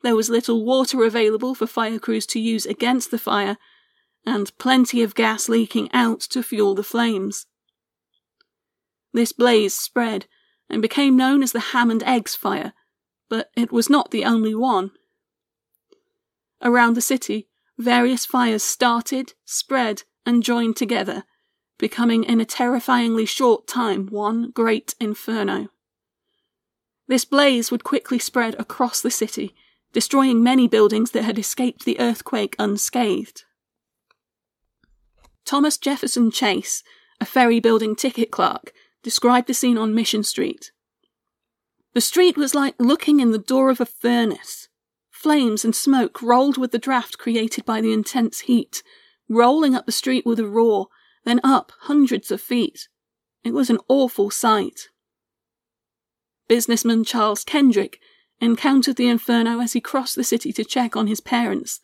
There 0.03 0.15
was 0.15 0.29
little 0.29 0.67
water 0.67 1.03
available 1.03 1.55
for 1.55 1.67
fire 1.67 1.99
crews 1.99 2.27
to 2.27 2.39
use 2.39 2.67
against 2.67 3.11
the 3.11 3.17
fire, 3.17 3.57
and 4.27 4.53
plenty 4.59 5.03
of 5.03 5.15
gas 5.15 5.49
leaking 5.49 5.91
out 5.95 6.21
to 6.21 6.43
fuel 6.43 6.75
the 6.75 6.83
flames. 6.83 7.47
This 9.15 9.33
blaze 9.33 9.75
spread 9.75 10.27
and 10.69 10.83
became 10.83 11.17
known 11.17 11.43
as 11.43 11.53
the 11.53 11.73
ham 11.73 11.91
and 11.91 12.03
eggs 12.03 12.35
fire, 12.35 12.75
but 13.31 13.49
it 13.57 13.73
was 13.73 13.89
not 13.89 14.11
the 14.11 14.27
only 14.27 14.55
one. 14.55 14.91
Around 16.61 16.97
the 16.97 17.01
city, 17.01 17.49
various 17.79 18.27
fires 18.27 18.63
started, 18.63 19.33
spread, 19.47 20.03
and 20.27 20.43
joined 20.43 20.77
together, 20.77 21.25
becoming 21.83 22.23
in 22.23 22.41
a 22.41 22.45
terrifyingly 22.45 23.27
short 23.27 23.67
time 23.67 24.07
one 24.07 24.53
great 24.53 24.95
inferno. 25.01 25.67
This 27.09 27.25
blaze 27.25 27.73
would 27.73 27.83
quickly 27.83 28.21
spread 28.21 28.55
across 28.55 29.01
the 29.01 29.11
city, 29.11 29.53
destroying 29.93 30.45
many 30.45 30.69
buildings 30.69 31.11
that 31.11 31.25
had 31.25 31.41
escaped 31.41 31.85
the 31.85 31.99
earthquake 31.99 32.55
unscathed. 32.57 33.43
Thomas 35.45 35.77
Jefferson 35.77 36.31
Chase, 36.31 36.85
a 37.21 37.25
ferry 37.25 37.59
building 37.59 37.97
ticket 37.97 38.31
clerk, 38.31 38.73
described 39.03 39.49
the 39.49 39.53
scene 39.53 39.77
on 39.77 39.93
Mission 39.93 40.23
Street. 40.23 40.71
The 41.95 42.01
street 42.01 42.37
was 42.37 42.55
like 42.55 42.77
looking 42.79 43.19
in 43.19 43.33
the 43.33 43.39
door 43.39 43.71
of 43.71 43.81
a 43.81 43.87
furnace. 43.87 44.69
Flames 45.11 45.65
and 45.65 45.75
smoke 45.75 46.23
rolled 46.23 46.59
with 46.59 46.71
the 46.71 46.79
draft 46.79 47.19
created 47.19 47.65
by 47.65 47.81
the 47.81 47.93
intense 47.93 48.43
heat, 48.43 48.85
rolling 49.29 49.75
up 49.75 49.85
the 49.85 49.91
street 49.91 50.25
with 50.25 50.39
a 50.39 50.47
roar, 50.47 50.87
then 51.25 51.41
up 51.45 51.73
hundreds 51.83 52.31
of 52.31 52.41
feet. 52.41 52.89
It 53.45 53.53
was 53.53 53.71
an 53.71 53.79
awful 53.89 54.31
sight. 54.31 54.89
Businessman 56.49 57.05
Charles 57.05 57.45
Kendrick 57.45 58.01
encountered 58.41 58.97
the 58.97 59.09
inferno 59.09 59.61
as 59.61 59.73
he 59.73 59.81
crossed 59.81 60.17
the 60.17 60.25
city 60.25 60.53
to 60.53 60.65
check 60.65 60.97
on 60.97 61.07
his 61.07 61.21
parents, 61.21 61.81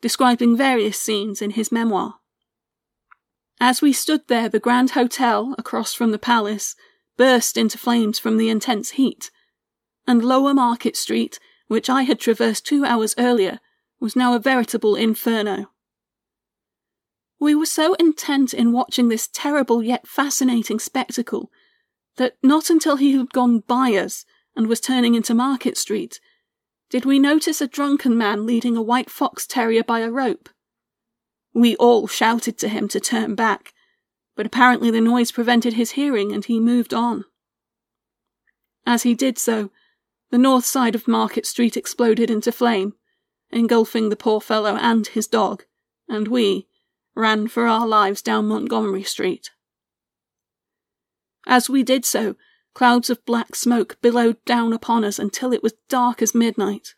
describing 0.00 0.56
various 0.56 0.98
scenes 0.98 1.40
in 1.40 1.52
his 1.52 1.70
memoir. 1.70 2.16
As 3.60 3.80
we 3.80 3.92
stood 3.92 4.22
there, 4.26 4.48
the 4.48 4.58
Grand 4.58 4.90
Hotel, 4.90 5.54
across 5.56 5.94
from 5.94 6.10
the 6.10 6.18
palace, 6.18 6.74
burst 7.16 7.56
into 7.56 7.78
flames 7.78 8.18
from 8.18 8.36
the 8.36 8.50
intense 8.50 8.90
heat, 8.92 9.30
and 10.06 10.24
Lower 10.24 10.52
Market 10.52 10.96
Street, 10.96 11.38
which 11.68 11.88
I 11.88 12.02
had 12.02 12.18
traversed 12.18 12.66
two 12.66 12.84
hours 12.84 13.14
earlier, 13.16 13.60
was 14.00 14.16
now 14.16 14.34
a 14.34 14.40
veritable 14.40 14.96
inferno. 14.96 15.70
We 17.42 17.56
were 17.56 17.66
so 17.66 17.94
intent 17.94 18.54
in 18.54 18.70
watching 18.70 19.08
this 19.08 19.26
terrible 19.26 19.82
yet 19.82 20.06
fascinating 20.06 20.78
spectacle 20.78 21.50
that 22.16 22.36
not 22.40 22.70
until 22.70 22.94
he 22.94 23.16
had 23.16 23.32
gone 23.32 23.64
by 23.66 23.94
us 23.96 24.24
and 24.54 24.68
was 24.68 24.80
turning 24.80 25.16
into 25.16 25.34
Market 25.34 25.76
Street 25.76 26.20
did 26.88 27.04
we 27.04 27.18
notice 27.18 27.60
a 27.60 27.66
drunken 27.66 28.16
man 28.16 28.46
leading 28.46 28.76
a 28.76 28.80
white 28.80 29.10
fox 29.10 29.44
terrier 29.44 29.82
by 29.82 29.98
a 29.98 30.10
rope. 30.10 30.50
We 31.52 31.74
all 31.78 32.06
shouted 32.06 32.58
to 32.58 32.68
him 32.68 32.86
to 32.86 33.00
turn 33.00 33.34
back, 33.34 33.72
but 34.36 34.46
apparently 34.46 34.92
the 34.92 35.00
noise 35.00 35.32
prevented 35.32 35.72
his 35.72 35.92
hearing 35.92 36.30
and 36.30 36.44
he 36.44 36.60
moved 36.60 36.94
on. 36.94 37.24
As 38.86 39.02
he 39.02 39.14
did 39.14 39.36
so, 39.36 39.72
the 40.30 40.38
north 40.38 40.64
side 40.64 40.94
of 40.94 41.08
Market 41.08 41.44
Street 41.46 41.76
exploded 41.76 42.30
into 42.30 42.52
flame, 42.52 42.92
engulfing 43.50 44.10
the 44.10 44.16
poor 44.16 44.40
fellow 44.40 44.76
and 44.76 45.08
his 45.08 45.26
dog, 45.26 45.64
and 46.08 46.28
we 46.28 46.68
ran 47.14 47.48
for 47.48 47.66
our 47.66 47.86
lives 47.86 48.22
down 48.22 48.48
Montgomery 48.48 49.02
Street. 49.02 49.50
As 51.46 51.68
we 51.68 51.82
did 51.82 52.04
so, 52.04 52.36
clouds 52.74 53.10
of 53.10 53.24
black 53.24 53.54
smoke 53.54 53.98
billowed 54.00 54.42
down 54.44 54.72
upon 54.72 55.04
us 55.04 55.18
until 55.18 55.52
it 55.52 55.62
was 55.62 55.74
dark 55.88 56.22
as 56.22 56.34
midnight. 56.34 56.94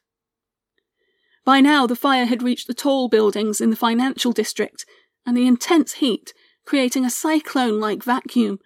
By 1.45 1.61
now, 1.61 1.87
the 1.87 1.97
fire 1.97 2.27
had 2.27 2.43
reached 2.43 2.67
the 2.67 2.75
tall 2.75 3.09
buildings 3.09 3.61
in 3.61 3.71
the 3.71 3.77
financial 3.77 4.33
district, 4.33 4.87
and 5.27 5.37
the 5.37 5.47
intense 5.47 5.95
heat, 5.95 6.33
creating 6.65 7.05
a 7.05 7.11
cyclone 7.11 7.81
like 7.81 8.03
vacuum, 8.03 8.59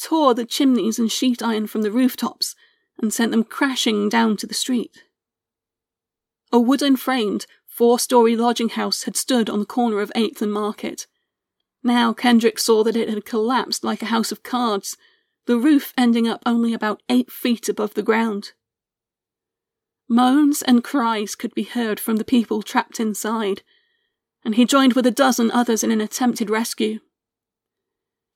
tore 0.00 0.34
the 0.34 0.44
chimneys 0.44 0.98
and 0.98 1.10
sheet 1.10 1.42
iron 1.42 1.66
from 1.66 1.82
the 1.82 1.92
rooftops 1.92 2.56
and 2.98 3.12
sent 3.12 3.30
them 3.30 3.44
crashing 3.44 4.08
down 4.08 4.36
to 4.36 4.46
the 4.46 4.54
street. 4.54 5.04
A 6.52 6.58
wooden 6.58 6.96
framed, 6.96 7.46
four 7.74 7.98
story 7.98 8.36
lodging 8.36 8.68
house 8.68 9.02
had 9.02 9.16
stood 9.16 9.50
on 9.50 9.58
the 9.58 9.66
corner 9.66 10.00
of 10.00 10.12
8th 10.14 10.40
and 10.40 10.52
Market. 10.52 11.08
Now 11.82 12.12
Kendrick 12.12 12.60
saw 12.60 12.84
that 12.84 12.94
it 12.94 13.08
had 13.08 13.24
collapsed 13.24 13.82
like 13.82 14.00
a 14.00 14.06
house 14.06 14.30
of 14.30 14.44
cards 14.44 14.96
the 15.46 15.58
roof 15.58 15.92
ending 15.98 16.28
up 16.28 16.40
only 16.46 16.72
about 16.72 17.02
eight 17.08 17.32
feet 17.32 17.68
above 17.68 17.94
the 17.94 18.02
ground. 18.02 18.52
Moans 20.08 20.62
and 20.62 20.84
cries 20.84 21.34
could 21.34 21.52
be 21.52 21.64
heard 21.64 21.98
from 21.98 22.16
the 22.16 22.24
people 22.24 22.62
trapped 22.62 23.00
inside, 23.00 23.62
and 24.44 24.54
he 24.54 24.64
joined 24.64 24.92
with 24.92 25.06
a 25.06 25.10
dozen 25.10 25.50
others 25.50 25.82
in 25.82 25.90
an 25.90 26.00
attempted 26.00 26.48
rescue. 26.48 27.00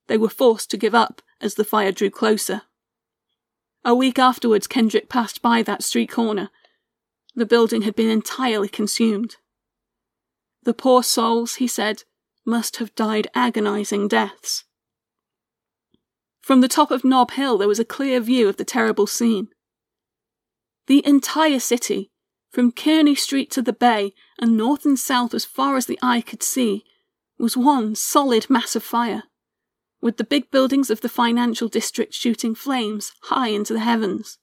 They 0.08 0.18
were 0.18 0.28
forced 0.28 0.68
to 0.72 0.76
give 0.76 0.96
up 0.96 1.22
as 1.40 1.54
the 1.54 1.64
fire 1.64 1.92
drew 1.92 2.10
closer. 2.10 2.62
A 3.84 3.94
week 3.94 4.18
afterwards, 4.18 4.66
Kendrick 4.66 5.08
passed 5.08 5.40
by 5.40 5.62
that 5.62 5.84
street 5.84 6.10
corner. 6.10 6.50
The 7.38 7.46
building 7.46 7.82
had 7.82 7.94
been 7.94 8.10
entirely 8.10 8.66
consumed. 8.66 9.36
The 10.64 10.74
poor 10.74 11.04
souls, 11.04 11.54
he 11.54 11.68
said, 11.68 12.02
must 12.44 12.78
have 12.78 12.96
died 12.96 13.28
agonizing 13.32 14.08
deaths. 14.08 14.64
From 16.40 16.62
the 16.62 16.66
top 16.66 16.90
of 16.90 17.04
Nob 17.04 17.30
Hill, 17.30 17.56
there 17.56 17.68
was 17.68 17.78
a 17.78 17.84
clear 17.84 18.18
view 18.18 18.48
of 18.48 18.56
the 18.56 18.64
terrible 18.64 19.06
scene. 19.06 19.50
The 20.88 21.06
entire 21.06 21.60
city, 21.60 22.10
from 22.50 22.72
Kearny 22.72 23.14
Street 23.14 23.52
to 23.52 23.62
the 23.62 23.72
bay, 23.72 24.14
and 24.40 24.56
north 24.56 24.84
and 24.84 24.98
south 24.98 25.32
as 25.32 25.44
far 25.44 25.76
as 25.76 25.86
the 25.86 25.98
eye 26.02 26.22
could 26.22 26.42
see, 26.42 26.82
was 27.38 27.56
one 27.56 27.94
solid 27.94 28.50
mass 28.50 28.74
of 28.74 28.82
fire, 28.82 29.22
with 30.00 30.16
the 30.16 30.24
big 30.24 30.50
buildings 30.50 30.90
of 30.90 31.02
the 31.02 31.08
financial 31.08 31.68
district 31.68 32.14
shooting 32.14 32.56
flames 32.56 33.12
high 33.26 33.50
into 33.50 33.74
the 33.74 33.78
heavens. 33.78 34.38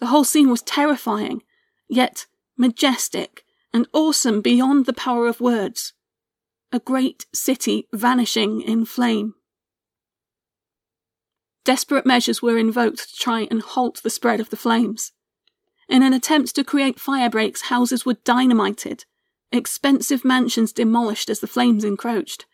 The 0.00 0.06
whole 0.06 0.24
scene 0.24 0.50
was 0.50 0.62
terrifying, 0.62 1.44
yet 1.88 2.26
majestic 2.56 3.44
and 3.72 3.86
awesome 3.92 4.40
beyond 4.40 4.86
the 4.86 4.92
power 4.92 5.26
of 5.26 5.40
words. 5.40 5.92
A 6.72 6.78
great 6.78 7.26
city 7.34 7.88
vanishing 7.92 8.60
in 8.60 8.84
flame. 8.84 9.34
Desperate 11.64 12.06
measures 12.06 12.42
were 12.42 12.58
invoked 12.58 13.10
to 13.10 13.16
try 13.16 13.46
and 13.50 13.62
halt 13.62 14.02
the 14.02 14.10
spread 14.10 14.40
of 14.40 14.50
the 14.50 14.56
flames. 14.56 15.12
In 15.88 16.02
an 16.02 16.12
attempt 16.12 16.54
to 16.54 16.64
create 16.64 16.98
fire 16.98 17.30
breaks, 17.30 17.62
houses 17.62 18.04
were 18.04 18.16
dynamited, 18.24 19.04
expensive 19.52 20.24
mansions 20.24 20.72
demolished 20.72 21.28
as 21.30 21.40
the 21.40 21.46
flames 21.46 21.84
encroached. 21.84 22.46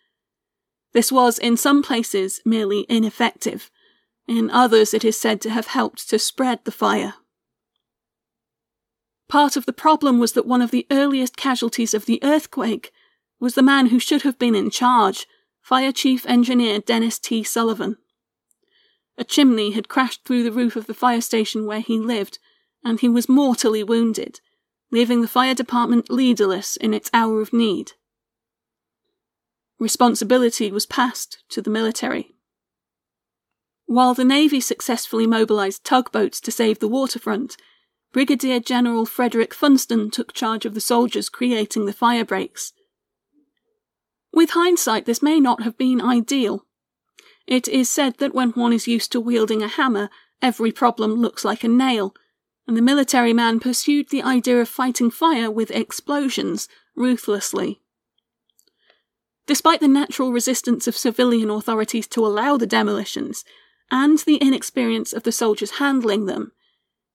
This 0.93 1.13
was, 1.13 1.39
in 1.39 1.57
some 1.57 1.83
places, 1.83 2.41
merely 2.45 2.87
ineffective. 2.89 3.71
In 4.27 4.51
others, 4.51 4.93
it 4.93 5.05
is 5.05 5.19
said 5.19 5.41
to 5.43 5.51
have 5.51 5.69
helped 5.69 6.09
to 6.11 6.19
spread 6.19 6.65
the 6.65 6.73
fire. 6.73 7.15
Part 9.29 9.57
of 9.57 9.67
the 9.67 9.73
problem 9.73 10.19
was 10.19 10.33
that 10.33 10.47
one 10.47 10.63
of 10.63 10.71
the 10.71 10.87
earliest 10.91 11.37
casualties 11.37 11.93
of 11.93 12.07
the 12.07 12.19
earthquake 12.23 12.93
was 13.39 13.55
the 13.55 13.63
man 13.63 13.87
who 13.87 13.99
should 13.99 14.23
have 14.23 14.39
been 14.39 14.55
in 14.55 14.71
charge, 14.71 15.27
Fire 15.61 15.93
Chief 15.93 16.25
Engineer 16.27 16.81
Dennis 16.81 17.19
T. 17.19 17.43
Sullivan. 17.43 17.99
A 19.19 19.25
chimney 19.25 19.73
had 19.73 19.89
crashed 19.89 20.25
through 20.25 20.45
the 20.45 20.53
roof 20.53 20.77
of 20.77 20.87
the 20.87 20.95
fire 20.95 21.21
station 21.21 21.67
where 21.67 21.81
he 21.81 21.99
lived, 21.99 22.39
and 22.83 23.01
he 23.01 23.09
was 23.09 23.29
mortally 23.29 23.83
wounded, 23.83 24.41
leaving 24.91 25.21
the 25.21 25.29
fire 25.29 25.55
department 25.55 26.09
leaderless 26.09 26.77
in 26.77 26.95
its 26.95 27.11
hour 27.13 27.43
of 27.43 27.53
need. 27.53 27.93
Responsibility 29.79 30.73
was 30.73 30.87
passed 30.87 31.43
to 31.51 31.61
the 31.61 31.71
military. 31.71 32.35
While 33.87 34.15
the 34.15 34.25
Navy 34.25 34.61
successfully 34.61 35.27
mobilized 35.27 35.85
tugboats 35.85 36.41
to 36.41 36.51
save 36.51 36.79
the 36.79 36.89
waterfront, 36.89 37.57
Brigadier 38.13 38.61
General 38.61 39.07
Frederick 39.07 39.53
Funston 39.53 40.11
took 40.11 40.33
charge 40.33 40.65
of 40.65 40.75
the 40.75 40.81
soldiers 40.81 41.29
creating 41.29 41.87
the 41.87 41.93
fire 41.93 42.25
breaks. 42.25 42.73
With 44.33 44.51
hindsight, 44.51 45.07
this 45.07 45.23
may 45.23 45.41
not 45.41 45.63
have 45.63 45.77
been 45.77 46.01
ideal, 46.01 46.65
it 47.49 47.67
is 47.67 47.89
said 47.89 48.19
that 48.19 48.35
when 48.35 48.51
one 48.51 48.75
is 48.75 48.87
used 48.87 49.11
to 49.13 49.21
wielding 49.21 49.63
a 49.63 49.69
hammer, 49.69 50.11
every 50.43 50.71
problem 50.71 51.15
looks 51.15 51.47
like 51.47 51.65
a 51.65 51.69
nail, 51.69 52.15
and 52.67 52.77
the 52.77 52.83
military 52.83 53.33
man 53.33 53.59
pursued 53.59 54.11
the 54.11 54.23
idea 54.23 54.61
of 54.61 54.69
fighting 54.69 55.11
fire 55.11 55.51
with 55.51 55.71
explosions 55.71 56.69
ruthlessly. 56.95 57.81
Despite 59.47 59.81
the 59.81 59.89
natural 59.89 60.31
resistance 60.31 60.87
of 60.87 60.95
civilian 60.95 61.49
authorities 61.49 62.07
to 62.09 62.27
allow 62.27 62.59
the 62.59 62.67
demolitions, 62.67 63.47
and 63.91 64.19
the 64.19 64.37
inexperience 64.37 65.15
of 65.15 65.23
the 65.23 65.33
soldiers 65.33 65.79
handling 65.79 66.27
them, 66.27 66.53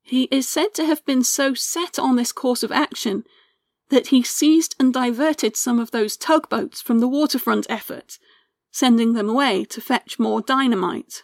he 0.04 0.24
is 0.30 0.48
said 0.48 0.72
to 0.74 0.84
have 0.84 1.04
been 1.04 1.24
so 1.24 1.54
set 1.54 1.98
on 1.98 2.14
this 2.14 2.30
course 2.30 2.62
of 2.62 2.70
action 2.70 3.24
that 3.88 4.08
he 4.08 4.22
seized 4.22 4.76
and 4.78 4.94
diverted 4.94 5.56
some 5.56 5.80
of 5.80 5.90
those 5.90 6.16
tugboats 6.16 6.80
from 6.80 7.00
the 7.00 7.08
waterfront 7.08 7.66
effort 7.68 8.18
sending 8.74 9.12
them 9.12 9.28
away 9.28 9.64
to 9.64 9.80
fetch 9.80 10.18
more 10.18 10.40
dynamite. 10.40 11.22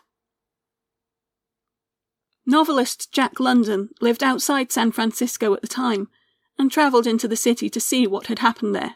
Novelist 2.46 3.10
Jack 3.10 3.40
London 3.40 3.88
lived 4.00 4.22
outside 4.22 4.70
San 4.70 4.92
Francisco 4.92 5.52
at 5.52 5.60
the 5.60 5.66
time 5.66 6.06
and 6.56 6.70
travelled 6.70 7.08
into 7.08 7.26
the 7.26 7.34
city 7.34 7.68
to 7.68 7.80
see 7.80 8.06
what 8.06 8.28
had 8.28 8.38
happened 8.38 8.72
there. 8.72 8.94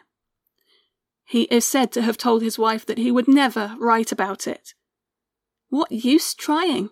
He 1.25 1.43
is 1.51 1.65
said 1.65 1.91
to 1.91 2.01
have 2.01 2.17
told 2.17 2.41
his 2.41 2.57
wife 2.57 2.85
that 2.85 2.97
he 2.97 3.11
would 3.11 3.27
never 3.27 3.75
write 3.77 4.13
about 4.13 4.47
it. 4.47 4.73
What 5.67 5.91
use 5.91 6.33
trying? 6.33 6.91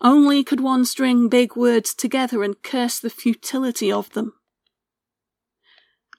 Only 0.00 0.42
could 0.42 0.60
one 0.60 0.84
string 0.84 1.28
big 1.28 1.56
words 1.56 1.94
together 1.94 2.42
and 2.42 2.62
curse 2.62 2.98
the 2.98 3.10
futility 3.10 3.92
of 3.92 4.10
them. 4.10 4.32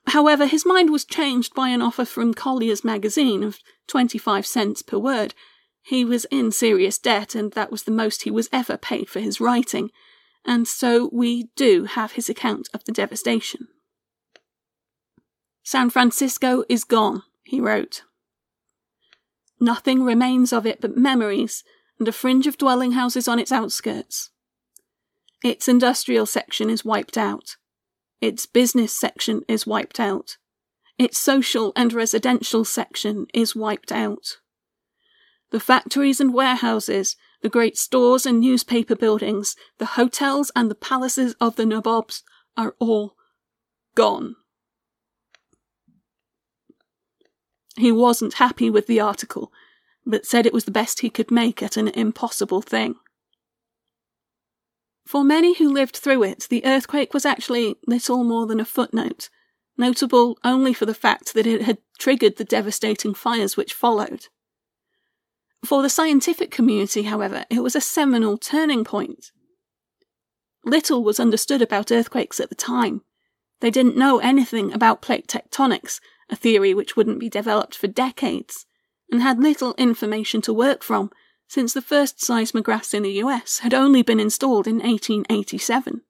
However, 0.08 0.46
his 0.46 0.66
mind 0.66 0.90
was 0.90 1.06
changed 1.06 1.54
by 1.54 1.70
an 1.70 1.82
offer 1.82 2.06
from 2.06 2.34
Collier's 2.34 2.84
magazine 2.84 3.44
of 3.44 3.60
25 3.88 4.46
cents 4.46 4.82
per 4.82 4.98
word. 4.98 5.34
He 5.82 6.06
was 6.06 6.26
in 6.26 6.52
serious 6.52 6.98
debt, 6.98 7.34
and 7.34 7.54
that 7.54 7.72
was 7.72 7.84
the 7.84 7.92
most 7.92 8.24
he 8.24 8.32
was 8.32 8.50
ever 8.52 8.78
paid 8.78 9.10
for 9.10 9.20
his 9.20 9.40
writing, 9.40 9.90
and 10.46 10.68
so 10.68 11.10
we 11.12 11.50
do 11.56 11.86
have 11.86 12.14
his 12.14 12.30
account 12.30 12.68
of 12.74 12.84
the 12.84 12.92
devastation. 12.92 13.68
San 15.64 15.90
Francisco 15.90 16.64
is 16.68 16.84
gone, 16.84 17.24
he 17.44 17.60
wrote. 17.60 18.04
Nothing 19.60 20.04
remains 20.04 20.52
of 20.52 20.66
it 20.66 20.82
but 20.82 20.98
memories 20.98 21.64
and 22.02 22.08
a 22.08 22.12
fringe 22.12 22.48
of 22.48 22.58
dwelling 22.58 22.94
houses 22.94 23.28
on 23.28 23.38
its 23.38 23.52
outskirts. 23.52 24.32
Its 25.44 25.68
industrial 25.68 26.26
section 26.26 26.68
is 26.68 26.84
wiped 26.84 27.16
out. 27.16 27.58
Its 28.20 28.48
business 28.48 28.92
section 28.92 29.44
is 29.48 29.68
wiped 29.68 30.00
out. 30.00 30.38
Its 30.98 31.20
social 31.20 31.72
and 31.76 31.94
residential 31.94 32.66
section 32.66 33.28
is 33.36 33.56
wiped 33.56 33.92
out. 33.92 34.40
The 35.52 35.60
factories 35.60 36.20
and 36.20 36.34
warehouses, 36.34 37.18
the 37.44 37.50
great 37.50 37.78
stores 37.78 38.26
and 38.26 38.40
newspaper 38.40 38.96
buildings, 38.96 39.56
the 39.78 39.94
hotels 39.94 40.52
and 40.56 40.72
the 40.72 40.76
palaces 40.90 41.36
of 41.40 41.56
the 41.56 41.68
nabobs 41.68 42.24
are 42.58 42.76
all 42.80 43.14
gone. 43.94 44.38
He 47.78 47.92
wasn't 47.92 48.34
happy 48.34 48.72
with 48.72 48.88
the 48.88 49.00
article, 49.00 49.54
but 50.06 50.26
said 50.26 50.46
it 50.46 50.54
was 50.54 50.66
the 50.66 50.72
best 50.72 51.00
he 51.02 51.10
could 51.10 51.32
make 51.32 51.62
at 51.62 51.78
an 51.78 51.88
impossible 51.90 52.62
thing. 52.62 52.96
For 55.06 55.24
many 55.24 55.56
who 55.56 55.72
lived 55.72 55.98
through 55.98 56.24
it, 56.24 56.48
the 56.50 56.66
earthquake 56.66 57.14
was 57.14 57.26
actually 57.26 57.76
little 57.88 58.24
more 58.24 58.46
than 58.48 58.60
a 58.60 58.66
footnote, 58.66 59.30
notable 59.78 60.38
only 60.44 60.74
for 60.74 60.86
the 60.86 60.94
fact 60.94 61.34
that 61.34 61.48
it 61.48 61.64
had 61.64 61.80
triggered 62.00 62.38
the 62.38 62.44
devastating 62.44 63.14
fires 63.14 63.58
which 63.58 63.74
followed. 63.74 64.28
For 65.66 65.82
the 65.82 65.90
scientific 65.90 66.50
community, 66.50 67.04
however, 67.04 67.46
it 67.50 67.62
was 67.62 67.76
a 67.76 67.82
seminal 67.82 68.38
turning 68.38 68.84
point. 68.84 69.32
Little 70.64 71.04
was 71.04 71.20
understood 71.20 71.62
about 71.62 71.92
earthquakes 71.92 72.40
at 72.40 72.50
the 72.50 72.56
time. 72.56 73.02
They 73.60 73.70
didn't 73.70 73.98
know 73.98 74.20
anything 74.20 74.74
about 74.74 75.02
plate 75.02 75.28
tectonics, 75.28 76.00
a 76.30 76.36
theory 76.36 76.74
which 76.74 76.96
wouldn't 76.96 77.20
be 77.20 77.30
developed 77.30 77.76
for 77.76 77.88
decades, 77.88 78.66
and 79.12 79.22
had 79.22 79.40
little 79.40 79.74
information 79.78 80.42
to 80.42 80.54
work 80.54 80.84
from, 80.84 81.12
since 81.48 81.74
the 81.74 81.82
first 81.82 82.22
seismographs 82.22 82.94
in 82.94 83.04
the 83.04 83.12
US 83.24 83.60
had 83.60 83.74
only 83.74 84.02
been 84.02 84.20
installed 84.20 84.68
in 84.68 84.76
1887. 84.76 86.02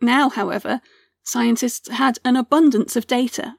Now, 0.00 0.28
however, 0.28 0.80
scientists 1.22 1.88
had 1.88 2.18
an 2.24 2.36
abundance 2.36 2.96
of 2.96 3.06
data. 3.06 3.56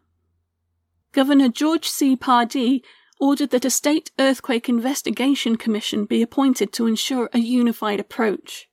Governor 1.11 1.49
George 1.49 1.89
C. 1.89 2.15
Pardee 2.15 2.83
ordered 3.19 3.49
that 3.49 3.65
a 3.65 3.69
state 3.69 4.11
earthquake 4.19 4.69
investigation 4.69 5.57
commission 5.57 6.05
be 6.05 6.21
appointed 6.21 6.71
to 6.73 6.87
ensure 6.87 7.29
a 7.33 7.39
unified 7.39 7.99
approach. 7.99 8.69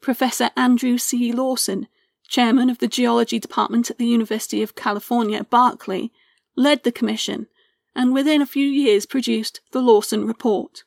Professor 0.00 0.50
Andrew 0.56 0.96
C. 0.96 1.32
Lawson 1.32 1.88
chairman 2.28 2.70
of 2.70 2.78
the 2.78 2.88
geology 2.88 3.38
department 3.38 3.90
at 3.90 3.98
the 3.98 4.06
University 4.06 4.62
of 4.62 4.74
California, 4.74 5.44
Berkeley, 5.44 6.12
led 6.56 6.82
the 6.82 6.92
commission 6.92 7.46
and 7.94 8.12
within 8.12 8.42
a 8.42 8.46
few 8.46 8.66
years 8.66 9.06
produced 9.06 9.60
the 9.72 9.80
Lawson 9.80 10.26
Report. 10.26 10.84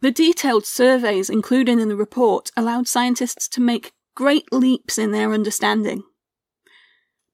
The 0.00 0.10
detailed 0.10 0.66
surveys 0.66 1.30
included 1.30 1.78
in 1.78 1.88
the 1.88 1.96
report 1.96 2.50
allowed 2.56 2.86
scientists 2.86 3.48
to 3.48 3.60
make 3.62 3.92
great 4.14 4.52
leaps 4.52 4.98
in 4.98 5.12
their 5.12 5.32
understanding. 5.32 6.02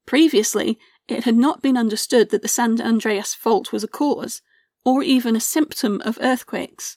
Previously, 0.07 0.79
it 1.09 1.25
had 1.25 1.37
not 1.37 1.61
been 1.61 1.77
understood 1.77 2.31
that 2.31 2.43
the 2.43 2.49
San 2.49 2.81
Andreas 2.81 3.35
Fault 3.35 3.73
was 3.73 3.83
a 3.83 3.89
cause, 3.89 4.43
or 4.85 5.03
even 5.03 5.35
a 5.35 5.41
symptom 5.41 6.01
of 6.05 6.19
earthquakes. 6.21 6.97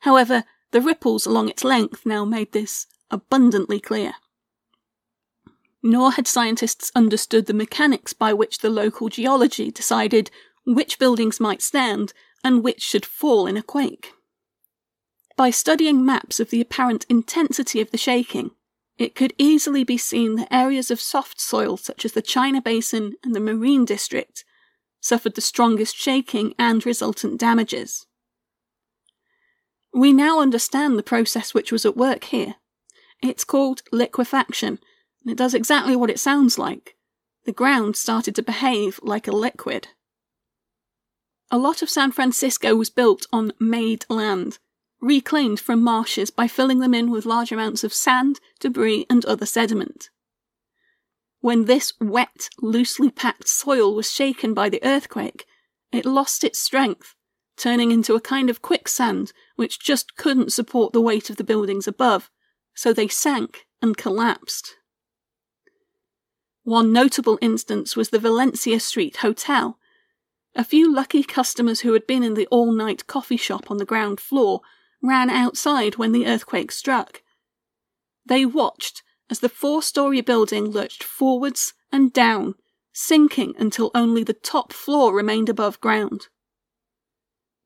However, 0.00 0.44
the 0.72 0.82
ripples 0.82 1.24
along 1.26 1.48
its 1.48 1.64
length 1.64 2.04
now 2.04 2.24
made 2.24 2.52
this 2.52 2.86
abundantly 3.10 3.80
clear 3.80 4.12
nor 5.82 6.12
had 6.12 6.26
scientists 6.26 6.92
understood 6.94 7.46
the 7.46 7.54
mechanics 7.54 8.12
by 8.12 8.32
which 8.32 8.58
the 8.58 8.70
local 8.70 9.08
geology 9.08 9.70
decided 9.70 10.30
which 10.64 10.98
buildings 10.98 11.40
might 11.40 11.62
stand 11.62 12.12
and 12.44 12.62
which 12.62 12.82
should 12.82 13.06
fall 13.06 13.46
in 13.46 13.56
a 13.56 13.62
quake. 13.62 14.12
By 15.36 15.50
studying 15.50 16.04
maps 16.04 16.38
of 16.38 16.50
the 16.50 16.60
apparent 16.60 17.06
intensity 17.08 17.80
of 17.80 17.90
the 17.90 17.98
shaking, 17.98 18.50
it 18.98 19.14
could 19.14 19.32
easily 19.38 19.84
be 19.84 19.96
seen 19.96 20.36
that 20.36 20.52
areas 20.52 20.90
of 20.90 21.00
soft 21.00 21.40
soil 21.40 21.78
such 21.78 22.04
as 22.04 22.12
the 22.12 22.20
China 22.20 22.60
Basin 22.60 23.14
and 23.24 23.34
the 23.34 23.40
Marina 23.40 23.86
District 23.86 24.44
suffered 25.00 25.34
the 25.34 25.40
strongest 25.40 25.96
shaking 25.96 26.54
and 26.58 26.84
resultant 26.84 27.40
damages. 27.40 28.06
We 29.94 30.12
now 30.12 30.40
understand 30.40 30.98
the 30.98 31.02
process 31.02 31.54
which 31.54 31.72
was 31.72 31.86
at 31.86 31.96
work 31.96 32.24
here. 32.24 32.56
It's 33.22 33.44
called 33.44 33.82
liquefaction 33.90 34.78
it 35.26 35.36
does 35.36 35.54
exactly 35.54 35.96
what 35.96 36.10
it 36.10 36.20
sounds 36.20 36.58
like. 36.58 36.96
The 37.44 37.52
ground 37.52 37.96
started 37.96 38.34
to 38.36 38.42
behave 38.42 39.00
like 39.02 39.26
a 39.26 39.32
liquid. 39.32 39.88
A 41.50 41.58
lot 41.58 41.82
of 41.82 41.90
San 41.90 42.12
Francisco 42.12 42.76
was 42.76 42.90
built 42.90 43.26
on 43.32 43.52
made 43.58 44.04
land, 44.08 44.58
reclaimed 45.00 45.58
from 45.58 45.82
marshes 45.82 46.30
by 46.30 46.46
filling 46.46 46.78
them 46.78 46.94
in 46.94 47.10
with 47.10 47.26
large 47.26 47.50
amounts 47.50 47.82
of 47.82 47.94
sand, 47.94 48.40
debris, 48.60 49.06
and 49.10 49.24
other 49.24 49.46
sediment. 49.46 50.10
When 51.40 51.64
this 51.64 51.94
wet, 52.00 52.50
loosely 52.60 53.10
packed 53.10 53.48
soil 53.48 53.94
was 53.94 54.12
shaken 54.12 54.52
by 54.52 54.68
the 54.68 54.84
earthquake, 54.84 55.46
it 55.90 56.04
lost 56.04 56.44
its 56.44 56.58
strength, 56.58 57.14
turning 57.56 57.90
into 57.90 58.14
a 58.14 58.20
kind 58.20 58.48
of 58.50 58.62
quicksand 58.62 59.32
which 59.56 59.80
just 59.80 60.16
couldn't 60.16 60.52
support 60.52 60.92
the 60.92 61.00
weight 61.00 61.30
of 61.30 61.36
the 61.36 61.44
buildings 61.44 61.88
above, 61.88 62.30
so 62.74 62.92
they 62.92 63.08
sank 63.08 63.66
and 63.82 63.96
collapsed. 63.96 64.76
One 66.64 66.92
notable 66.92 67.38
instance 67.40 67.96
was 67.96 68.10
the 68.10 68.18
Valencia 68.18 68.80
Street 68.80 69.18
Hotel. 69.18 69.78
A 70.54 70.64
few 70.64 70.92
lucky 70.92 71.22
customers 71.22 71.80
who 71.80 71.92
had 71.94 72.06
been 72.06 72.22
in 72.22 72.34
the 72.34 72.46
all 72.48 72.72
night 72.72 73.06
coffee 73.06 73.36
shop 73.36 73.70
on 73.70 73.78
the 73.78 73.84
ground 73.84 74.20
floor 74.20 74.60
ran 75.02 75.30
outside 75.30 75.96
when 75.96 76.12
the 76.12 76.26
earthquake 76.26 76.70
struck. 76.70 77.22
They 78.26 78.44
watched 78.44 79.02
as 79.30 79.40
the 79.40 79.48
four 79.48 79.82
story 79.82 80.20
building 80.20 80.66
lurched 80.66 81.02
forwards 81.02 81.72
and 81.90 82.12
down, 82.12 82.56
sinking 82.92 83.54
until 83.58 83.90
only 83.94 84.22
the 84.22 84.34
top 84.34 84.72
floor 84.72 85.14
remained 85.14 85.48
above 85.48 85.80
ground. 85.80 86.26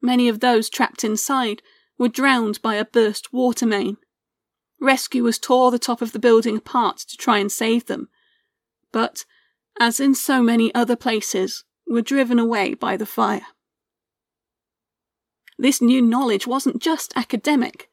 Many 0.01 0.29
of 0.29 0.41
those 0.41 0.69
trapped 0.69 1.03
inside 1.03 1.63
were 1.99 2.09
drowned 2.09 2.61
by 2.63 2.75
a 2.75 2.85
burst 2.85 3.33
water 3.33 3.67
main. 3.67 3.97
Rescuers 4.81 5.39
tore 5.39 5.71
the 5.71 5.79
top 5.79 6.03
of 6.03 6.13
the 6.13 6.19
building 6.19 6.57
apart 6.57 6.99
to 6.99 7.17
try 7.17 7.39
and 7.39 7.51
save 7.51 7.87
them, 7.87 8.09
but, 8.95 9.25
as 9.81 9.99
in 9.99 10.15
so 10.15 10.41
many 10.41 10.73
other 10.73 10.95
places, 10.95 11.65
were 11.85 12.01
driven 12.01 12.39
away 12.39 12.75
by 12.75 12.97
the 12.97 13.05
fire. 13.05 13.49
This 15.59 15.83
new 15.83 16.01
knowledge 16.01 16.47
wasn't 16.47 16.81
just 16.81 17.13
academic. 17.17 17.91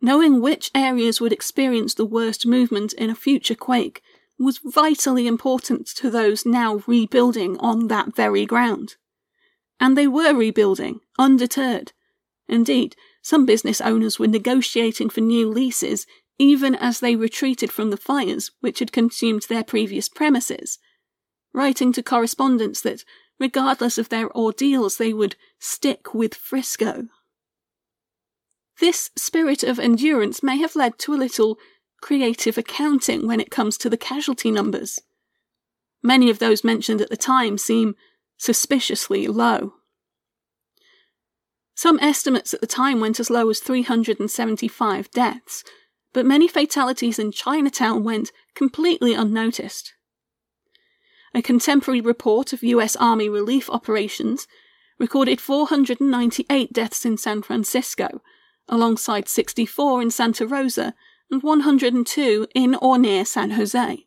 Knowing 0.00 0.40
which 0.40 0.70
areas 0.72 1.20
would 1.20 1.32
experience 1.32 1.94
the 1.94 2.06
worst 2.06 2.46
movement 2.46 2.92
in 2.92 3.10
a 3.10 3.14
future 3.16 3.56
quake 3.56 4.00
was 4.38 4.60
vitally 4.64 5.26
important 5.26 5.88
to 5.88 6.10
those 6.10 6.46
now 6.46 6.84
rebuilding 6.86 7.58
on 7.58 7.88
that 7.88 8.14
very 8.14 8.46
ground. 8.46 8.94
And 9.80 9.98
they 9.98 10.06
were 10.06 10.32
rebuilding, 10.32 11.00
undeterred. 11.18 11.92
Indeed, 12.46 12.94
some 13.20 13.46
business 13.46 13.80
owners 13.80 14.20
were 14.20 14.28
negotiating 14.28 15.10
for 15.10 15.22
new 15.22 15.50
leases 15.50 16.06
even 16.38 16.74
as 16.74 17.00
they 17.00 17.16
retreated 17.16 17.72
from 17.72 17.90
the 17.90 17.96
fires 17.96 18.50
which 18.60 18.78
had 18.78 18.92
consumed 18.92 19.42
their 19.48 19.64
previous 19.64 20.08
premises, 20.08 20.78
writing 21.52 21.92
to 21.92 22.02
correspondents 22.02 22.80
that, 22.82 23.04
regardless 23.38 23.98
of 23.98 24.08
their 24.08 24.30
ordeals, 24.36 24.98
they 24.98 25.12
would 25.12 25.36
stick 25.58 26.14
with 26.14 26.34
Frisco. 26.34 27.06
This 28.78 29.10
spirit 29.16 29.62
of 29.62 29.78
endurance 29.78 30.42
may 30.42 30.58
have 30.58 30.76
led 30.76 30.98
to 31.00 31.14
a 31.14 31.16
little 31.16 31.58
creative 32.02 32.58
accounting 32.58 33.26
when 33.26 33.40
it 33.40 33.50
comes 33.50 33.78
to 33.78 33.88
the 33.88 33.96
casualty 33.96 34.50
numbers. 34.50 34.98
Many 36.02 36.28
of 36.28 36.38
those 36.38 36.62
mentioned 36.62 37.00
at 37.00 37.08
the 37.08 37.16
time 37.16 37.56
seem 37.56 37.96
suspiciously 38.36 39.26
low. 39.26 39.74
Some 41.74 41.98
estimates 42.00 42.54
at 42.54 42.60
the 42.60 42.66
time 42.66 43.00
went 43.00 43.18
as 43.18 43.30
low 43.30 43.48
as 43.50 43.60
375 43.60 45.10
deaths, 45.10 45.64
but 46.16 46.24
many 46.24 46.48
fatalities 46.48 47.18
in 47.18 47.30
Chinatown 47.30 48.02
went 48.02 48.32
completely 48.54 49.12
unnoticed. 49.12 49.92
A 51.34 51.42
contemporary 51.42 52.00
report 52.00 52.54
of 52.54 52.62
US 52.62 52.96
Army 52.96 53.28
relief 53.28 53.68
operations 53.68 54.48
recorded 54.98 55.42
498 55.42 56.72
deaths 56.72 57.04
in 57.04 57.18
San 57.18 57.42
Francisco, 57.42 58.22
alongside 58.66 59.28
64 59.28 60.00
in 60.00 60.10
Santa 60.10 60.46
Rosa 60.46 60.94
and 61.30 61.42
102 61.42 62.46
in 62.54 62.76
or 62.76 62.96
near 62.96 63.26
San 63.26 63.50
Jose. 63.50 64.06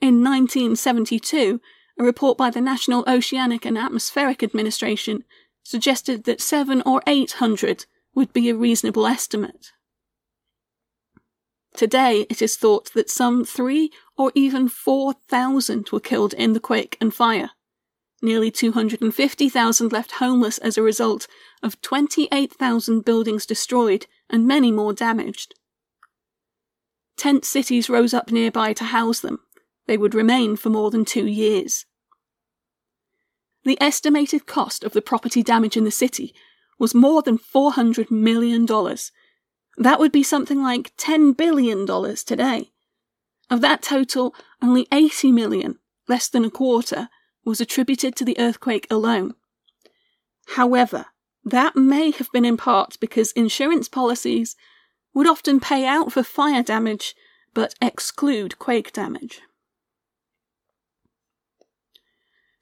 In 0.00 0.24
1972, 0.24 1.60
a 2.00 2.02
report 2.02 2.36
by 2.36 2.50
the 2.50 2.60
National 2.60 3.04
Oceanic 3.06 3.64
and 3.64 3.78
Atmospheric 3.78 4.42
Administration 4.42 5.22
suggested 5.62 6.24
that 6.24 6.40
7 6.40 6.82
or 6.84 7.00
800 7.06 7.86
would 8.16 8.32
be 8.32 8.50
a 8.50 8.56
reasonable 8.56 9.06
estimate. 9.06 9.70
Today, 11.76 12.24
it 12.30 12.40
is 12.40 12.56
thought 12.56 12.92
that 12.94 13.10
some 13.10 13.44
3 13.44 13.90
or 14.16 14.30
even 14.34 14.68
4,000 14.68 15.88
were 15.90 16.00
killed 16.00 16.32
in 16.34 16.52
the 16.52 16.60
quake 16.60 16.96
and 17.00 17.12
fire. 17.12 17.50
Nearly 18.22 18.50
250,000 18.50 19.92
left 19.92 20.12
homeless 20.12 20.58
as 20.58 20.78
a 20.78 20.82
result 20.82 21.26
of 21.62 21.80
28,000 21.82 23.04
buildings 23.04 23.44
destroyed 23.44 24.06
and 24.30 24.46
many 24.46 24.70
more 24.70 24.92
damaged. 24.92 25.54
Tent 27.16 27.44
cities 27.44 27.90
rose 27.90 28.14
up 28.14 28.30
nearby 28.30 28.72
to 28.72 28.84
house 28.84 29.20
them. 29.20 29.40
They 29.86 29.96
would 29.96 30.14
remain 30.14 30.56
for 30.56 30.70
more 30.70 30.90
than 30.90 31.04
two 31.04 31.26
years. 31.26 31.86
The 33.64 33.78
estimated 33.80 34.46
cost 34.46 34.84
of 34.84 34.92
the 34.92 35.02
property 35.02 35.42
damage 35.42 35.76
in 35.76 35.84
the 35.84 35.90
city 35.90 36.34
was 36.78 36.94
more 36.94 37.22
than 37.22 37.38
$400 37.38 38.10
million. 38.10 38.66
That 39.76 39.98
would 39.98 40.12
be 40.12 40.22
something 40.22 40.62
like 40.62 40.96
$10 40.96 41.36
billion 41.36 41.86
today. 41.86 42.70
Of 43.50 43.60
that 43.60 43.82
total, 43.82 44.34
only 44.62 44.86
80 44.92 45.32
million, 45.32 45.78
less 46.08 46.28
than 46.28 46.44
a 46.44 46.50
quarter, 46.50 47.08
was 47.44 47.60
attributed 47.60 48.16
to 48.16 48.24
the 48.24 48.38
earthquake 48.38 48.86
alone. 48.90 49.34
However, 50.48 51.06
that 51.44 51.76
may 51.76 52.10
have 52.12 52.30
been 52.32 52.44
in 52.44 52.56
part 52.56 52.98
because 53.00 53.32
insurance 53.32 53.88
policies 53.88 54.56
would 55.12 55.26
often 55.26 55.60
pay 55.60 55.86
out 55.86 56.12
for 56.12 56.22
fire 56.22 56.62
damage 56.62 57.14
but 57.52 57.74
exclude 57.80 58.58
quake 58.58 58.92
damage. 58.92 59.40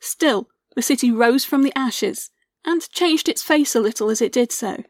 Still, 0.01 0.49
the 0.75 0.83
city 0.83 1.11
rose 1.11 1.45
from 1.45 1.63
the 1.63 1.73
ashes 1.77 2.31
and 2.65 2.89
changed 2.91 3.29
its 3.29 3.43
face 3.43 3.75
a 3.75 3.81
little 3.81 4.11
as 4.11 4.21
it 4.21 4.33
did 4.33 4.53
so. 4.53 4.85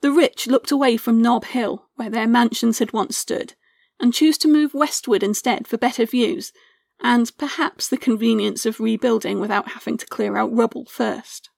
The 0.00 0.12
rich 0.12 0.46
looked 0.46 0.70
away 0.70 0.96
from 0.96 1.22
Nob 1.22 1.46
Hill, 1.46 1.88
where 1.96 2.10
their 2.10 2.26
mansions 2.26 2.78
had 2.78 2.92
once 2.92 3.16
stood, 3.16 3.54
and 3.98 4.12
chose 4.12 4.38
to 4.38 4.48
move 4.48 4.74
westward 4.74 5.22
instead 5.22 5.66
for 5.66 5.78
better 5.78 6.04
views 6.04 6.52
and 7.00 7.36
perhaps 7.36 7.88
the 7.88 7.96
convenience 7.96 8.64
of 8.64 8.80
rebuilding 8.80 9.40
without 9.40 9.72
having 9.72 9.98
to 9.98 10.06
clear 10.06 10.36
out 10.36 10.54
rubble 10.54 10.86
first. 10.86 11.50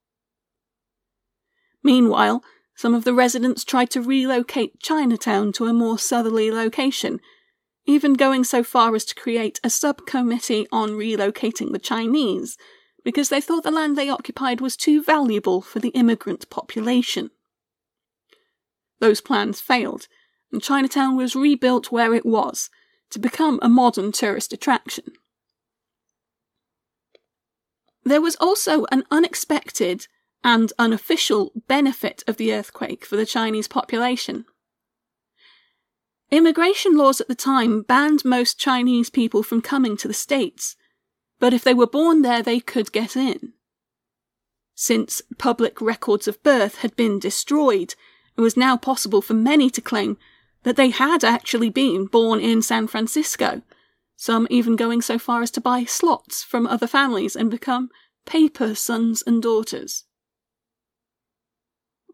Meanwhile, 1.83 2.43
some 2.75 2.95
of 2.95 3.05
the 3.05 3.15
residents 3.15 3.65
tried 3.65 3.91
to 3.91 4.03
relocate 4.03 4.81
Chinatown 4.81 5.53
to 5.53 5.67
a 5.67 5.73
more 5.73 5.99
southerly 5.99 6.51
location, 6.51 7.21
even 7.87 8.15
going 8.15 8.45
so 8.45 8.63
far 8.63 8.95
as 8.95 9.05
to 9.07 9.15
create 9.15 9.61
a 9.65 9.71
subcommittee 9.71 10.67
on 10.71 10.91
relocating 10.91 11.73
the 11.73 11.79
Chinese, 11.79 12.57
because 13.05 13.29
they 13.29 13.41
thought 13.41 13.65
the 13.65 13.71
land 13.71 13.97
they 13.97 14.09
occupied 14.09 14.61
was 14.61 14.77
too 14.77 15.03
valuable 15.03 15.63
for 15.63 15.79
the 15.79 15.89
immigrant 15.91 16.49
population. 16.51 17.31
Those 19.01 19.21
plans 19.21 19.61
failed, 19.61 20.09
and 20.53 20.63
Chinatown 20.63 21.17
was 21.17 21.37
rebuilt 21.37 21.93
where 21.93 22.15
it 22.15 22.27
was, 22.27 22.71
to 23.11 23.19
become 23.19 23.59
a 23.63 23.69
modern 23.69 24.13
tourist 24.13 24.53
attraction. 24.53 25.05
There 28.05 28.21
was 28.21 28.37
also 28.37 28.87
an 28.91 29.05
unexpected 29.11 30.07
and 30.43 30.73
unofficial 30.79 31.53
benefit 31.67 32.23
of 32.27 32.37
the 32.37 32.55
earthquake 32.55 33.05
for 33.05 33.17
the 33.17 33.27
Chinese 33.27 33.69
population. 33.69 34.47
Immigration 36.31 36.97
laws 36.97 37.21
at 37.21 37.29
the 37.29 37.35
time 37.35 37.83
banned 37.83 38.25
most 38.25 38.59
Chinese 38.59 39.11
people 39.11 39.43
from 39.43 39.63
coming 39.63 39.97
to 39.97 40.09
the 40.09 40.15
States, 40.15 40.77
but 41.39 41.55
if 41.55 41.65
they 41.65 41.75
were 41.75 41.87
born 41.87 42.23
there, 42.23 42.43
they 42.43 42.61
could 42.61 42.93
get 42.93 43.17
in. 43.17 43.53
Since 44.75 45.23
public 45.39 45.81
records 45.81 46.29
of 46.29 46.43
birth 46.43 46.79
had 46.79 46.95
been 46.97 47.19
destroyed, 47.19 47.95
it 48.39 48.41
was 48.41 48.57
now 48.57 48.77
possible 48.77 49.21
for 49.21 49.35
many 49.35 49.69
to 49.69 49.81
claim 49.81 50.17
that 50.63 50.77
they 50.77 50.91
had 50.91 51.25
actually 51.25 51.71
been 51.71 52.07
born 52.07 52.39
in 52.39 52.63
San 52.63 52.87
Francisco, 52.87 53.63
some 54.17 54.47
even 54.49 54.77
going 54.77 55.03
so 55.03 55.19
far 55.19 55.43
as 55.43 55.51
to 55.51 55.61
buy 55.61 55.85
slots 55.85 56.45
from 56.45 56.67
other 56.67 56.87
families 56.87 57.35
and 57.35 57.51
become 57.51 57.91
paper 58.27 58.77
sons 58.77 59.25
and 59.27 59.43
daughters. 59.43 60.05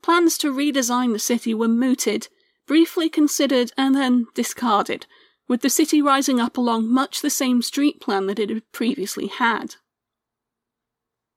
Plans 0.02 0.38
to 0.38 0.52
redesign 0.52 1.12
the 1.12 1.18
city 1.18 1.52
were 1.52 1.68
mooted, 1.68 2.28
briefly 2.66 3.08
considered, 3.10 3.72
and 3.76 3.94
then 3.94 4.26
discarded, 4.34 5.06
with 5.46 5.60
the 5.60 5.70
city 5.70 6.00
rising 6.00 6.40
up 6.40 6.56
along 6.56 6.88
much 6.88 7.20
the 7.20 7.30
same 7.30 7.60
street 7.60 8.00
plan 8.00 8.26
that 8.26 8.38
it 8.38 8.48
had 8.48 8.70
previously 8.72 9.26
had. 9.26 9.76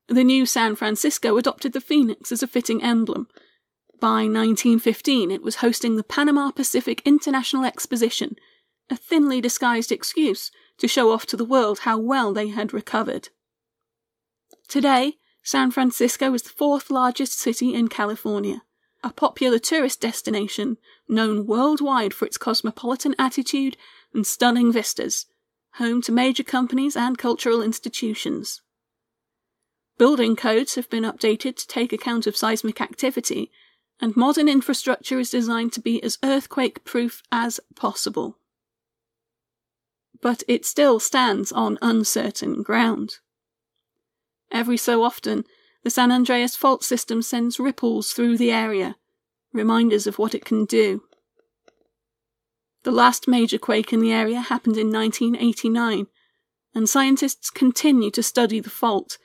The 0.07 0.23
new 0.23 0.45
San 0.45 0.75
Francisco 0.77 1.37
adopted 1.37 1.73
the 1.73 1.81
phoenix 1.81 2.31
as 2.31 2.41
a 2.41 2.47
fitting 2.47 2.81
emblem. 2.81 3.27
By 3.99 4.25
1915, 4.25 5.31
it 5.31 5.41
was 5.41 5.55
hosting 5.57 5.95
the 5.95 6.03
Panama 6.03 6.51
Pacific 6.51 7.01
International 7.03 7.65
Exposition, 7.65 8.35
a 8.91 8.95
thinly 8.95 9.41
disguised 9.41 9.91
excuse 9.91 10.51
to 10.77 10.87
show 10.87 11.11
off 11.11 11.25
to 11.27 11.37
the 11.37 11.45
world 11.45 11.79
how 11.79 11.97
well 11.97 12.31
they 12.31 12.49
had 12.49 12.73
recovered. 12.73 13.29
Today, 14.67 15.13
San 15.41 15.71
Francisco 15.71 16.33
is 16.33 16.43
the 16.43 16.49
fourth 16.49 16.91
largest 16.91 17.39
city 17.39 17.73
in 17.73 17.87
California, 17.87 18.61
a 19.03 19.11
popular 19.11 19.57
tourist 19.57 19.99
destination 19.99 20.77
known 21.09 21.47
worldwide 21.47 22.13
for 22.13 22.25
its 22.25 22.37
cosmopolitan 22.37 23.15
attitude 23.17 23.77
and 24.13 24.27
stunning 24.27 24.71
vistas, 24.71 25.25
home 25.75 26.03
to 26.03 26.11
major 26.11 26.43
companies 26.43 26.95
and 26.95 27.17
cultural 27.17 27.63
institutions. 27.63 28.61
Building 29.97 30.35
codes 30.35 30.75
have 30.75 30.89
been 30.89 31.03
updated 31.03 31.55
to 31.55 31.67
take 31.67 31.91
account 31.91 32.27
of 32.27 32.37
seismic 32.37 32.79
activity, 32.79 33.49
and 33.99 34.15
modern 34.15 34.47
infrastructure 34.47 35.19
is 35.19 35.29
designed 35.29 35.73
to 35.73 35.81
be 35.81 36.01
as 36.03 36.17
earthquake 36.23 36.83
proof 36.83 37.23
as 37.31 37.59
possible. 37.75 38.37
But 40.21 40.43
it 40.47 40.65
still 40.65 40.99
stands 40.99 41.51
on 41.51 41.77
uncertain 41.81 42.63
ground. 42.63 43.17
Every 44.51 44.77
so 44.77 45.03
often, 45.03 45.45
the 45.83 45.89
San 45.89 46.11
Andreas 46.11 46.55
fault 46.55 46.83
system 46.83 47.21
sends 47.21 47.59
ripples 47.59 48.11
through 48.11 48.37
the 48.37 48.51
area, 48.51 48.95
reminders 49.53 50.07
of 50.07 50.17
what 50.17 50.35
it 50.35 50.45
can 50.45 50.65
do. 50.65 51.03
The 52.83 52.91
last 52.91 53.27
major 53.27 53.57
quake 53.57 53.91
in 53.91 53.99
the 53.99 54.13
area 54.13 54.39
happened 54.39 54.77
in 54.77 54.91
1989, 54.91 56.07
and 56.73 56.89
scientists 56.89 57.49
continue 57.49 58.11
to 58.11 58.23
study 58.23 58.59
the 58.59 58.69
fault, 58.69 59.17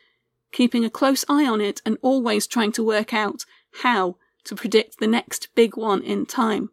keeping 0.51 0.85
a 0.85 0.91
close 0.91 1.25
eye 1.29 1.47
on 1.47 1.61
it 1.61 1.81
and 1.85 1.99
always 2.03 2.47
trying 2.47 2.73
to 2.73 2.83
work 2.83 3.13
out 3.13 3.45
how 3.83 4.17
to 4.45 4.55
predict 4.55 4.99
the 4.99 5.07
next 5.07 5.49
big 5.55 5.77
one 5.77 6.03
in 6.03 6.27
time. 6.27 6.71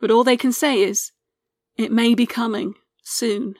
But 0.00 0.10
all 0.10 0.24
they 0.24 0.36
can 0.36 0.52
say 0.52 0.80
is, 0.80 1.12
it 1.76 1.92
may 1.92 2.14
be 2.14 2.26
coming 2.26 2.74
soon. 3.02 3.56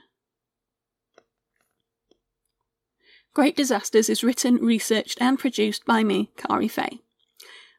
Great 3.32 3.56
Disasters 3.56 4.08
is 4.08 4.24
written, 4.24 4.56
researched, 4.56 5.20
and 5.20 5.38
produced 5.38 5.84
by 5.84 6.02
me, 6.02 6.32
Kari 6.36 6.68
Fay. 6.68 7.00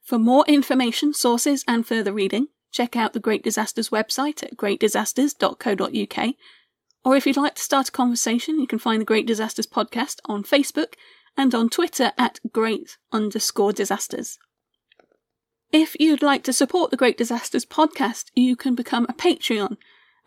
For 0.02 0.17
more 0.17 0.45
information, 0.47 1.13
sources, 1.13 1.65
and 1.67 1.86
further 1.86 2.13
reading, 2.13 2.47
check 2.71 2.95
out 2.95 3.13
the 3.13 3.19
Great 3.19 3.43
Disasters 3.43 3.89
website 3.89 4.43
at 4.43 4.56
greatdisasters.co.uk. 4.56 6.36
Or 7.04 7.15
if 7.15 7.26
you'd 7.26 7.38
like 7.38 7.56
to 7.56 7.62
start 7.62 7.89
a 7.89 7.91
conversation, 7.91 8.60
you 8.60 8.67
can 8.67 8.80
find 8.80 9.02
the 9.02 9.06
Great 9.06 9.28
Disasters 9.28 9.67
podcast 9.67 10.19
on 10.26 10.43
Facebook 10.43 10.93
and 11.36 11.54
on 11.54 11.69
Twitter 11.69 12.13
at 12.17 12.39
great 12.52 12.97
underscore 13.12 13.74
disasters. 13.74 14.38
If 15.72 15.96
you'd 16.00 16.22
like 16.22 16.44
to 16.44 16.54
support 16.54 16.92
the 16.92 16.98
Great 16.98 17.18
Disasters 17.18 17.66
podcast, 17.66 18.26
you 18.36 18.56
can 18.56 18.76
become 18.76 19.06
a 19.08 19.14
Patreon 19.14 19.78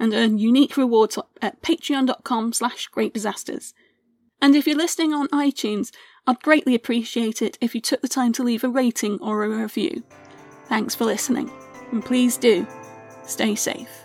and 0.00 0.14
earn 0.14 0.38
unique 0.38 0.76
rewards 0.76 1.18
at 1.42 1.60
patreon.com 1.62 2.52
slash 2.52 2.88
greatdisasters. 2.90 3.74
And 4.40 4.56
if 4.56 4.66
you're 4.66 4.76
listening 4.76 5.12
on 5.12 5.28
iTunes, 5.28 5.90
I'd 6.26 6.42
greatly 6.42 6.74
appreciate 6.74 7.42
it 7.42 7.58
if 7.60 7.74
you 7.74 7.80
took 7.80 8.00
the 8.00 8.08
time 8.08 8.32
to 8.34 8.42
leave 8.42 8.64
a 8.64 8.68
rating 8.68 9.18
or 9.20 9.44
a 9.44 9.48
review. 9.48 10.02
Thanks 10.66 10.94
for 10.94 11.04
listening 11.04 11.50
and 11.92 12.04
please 12.04 12.36
do 12.36 12.66
stay 13.24 13.54
safe. 13.54 14.03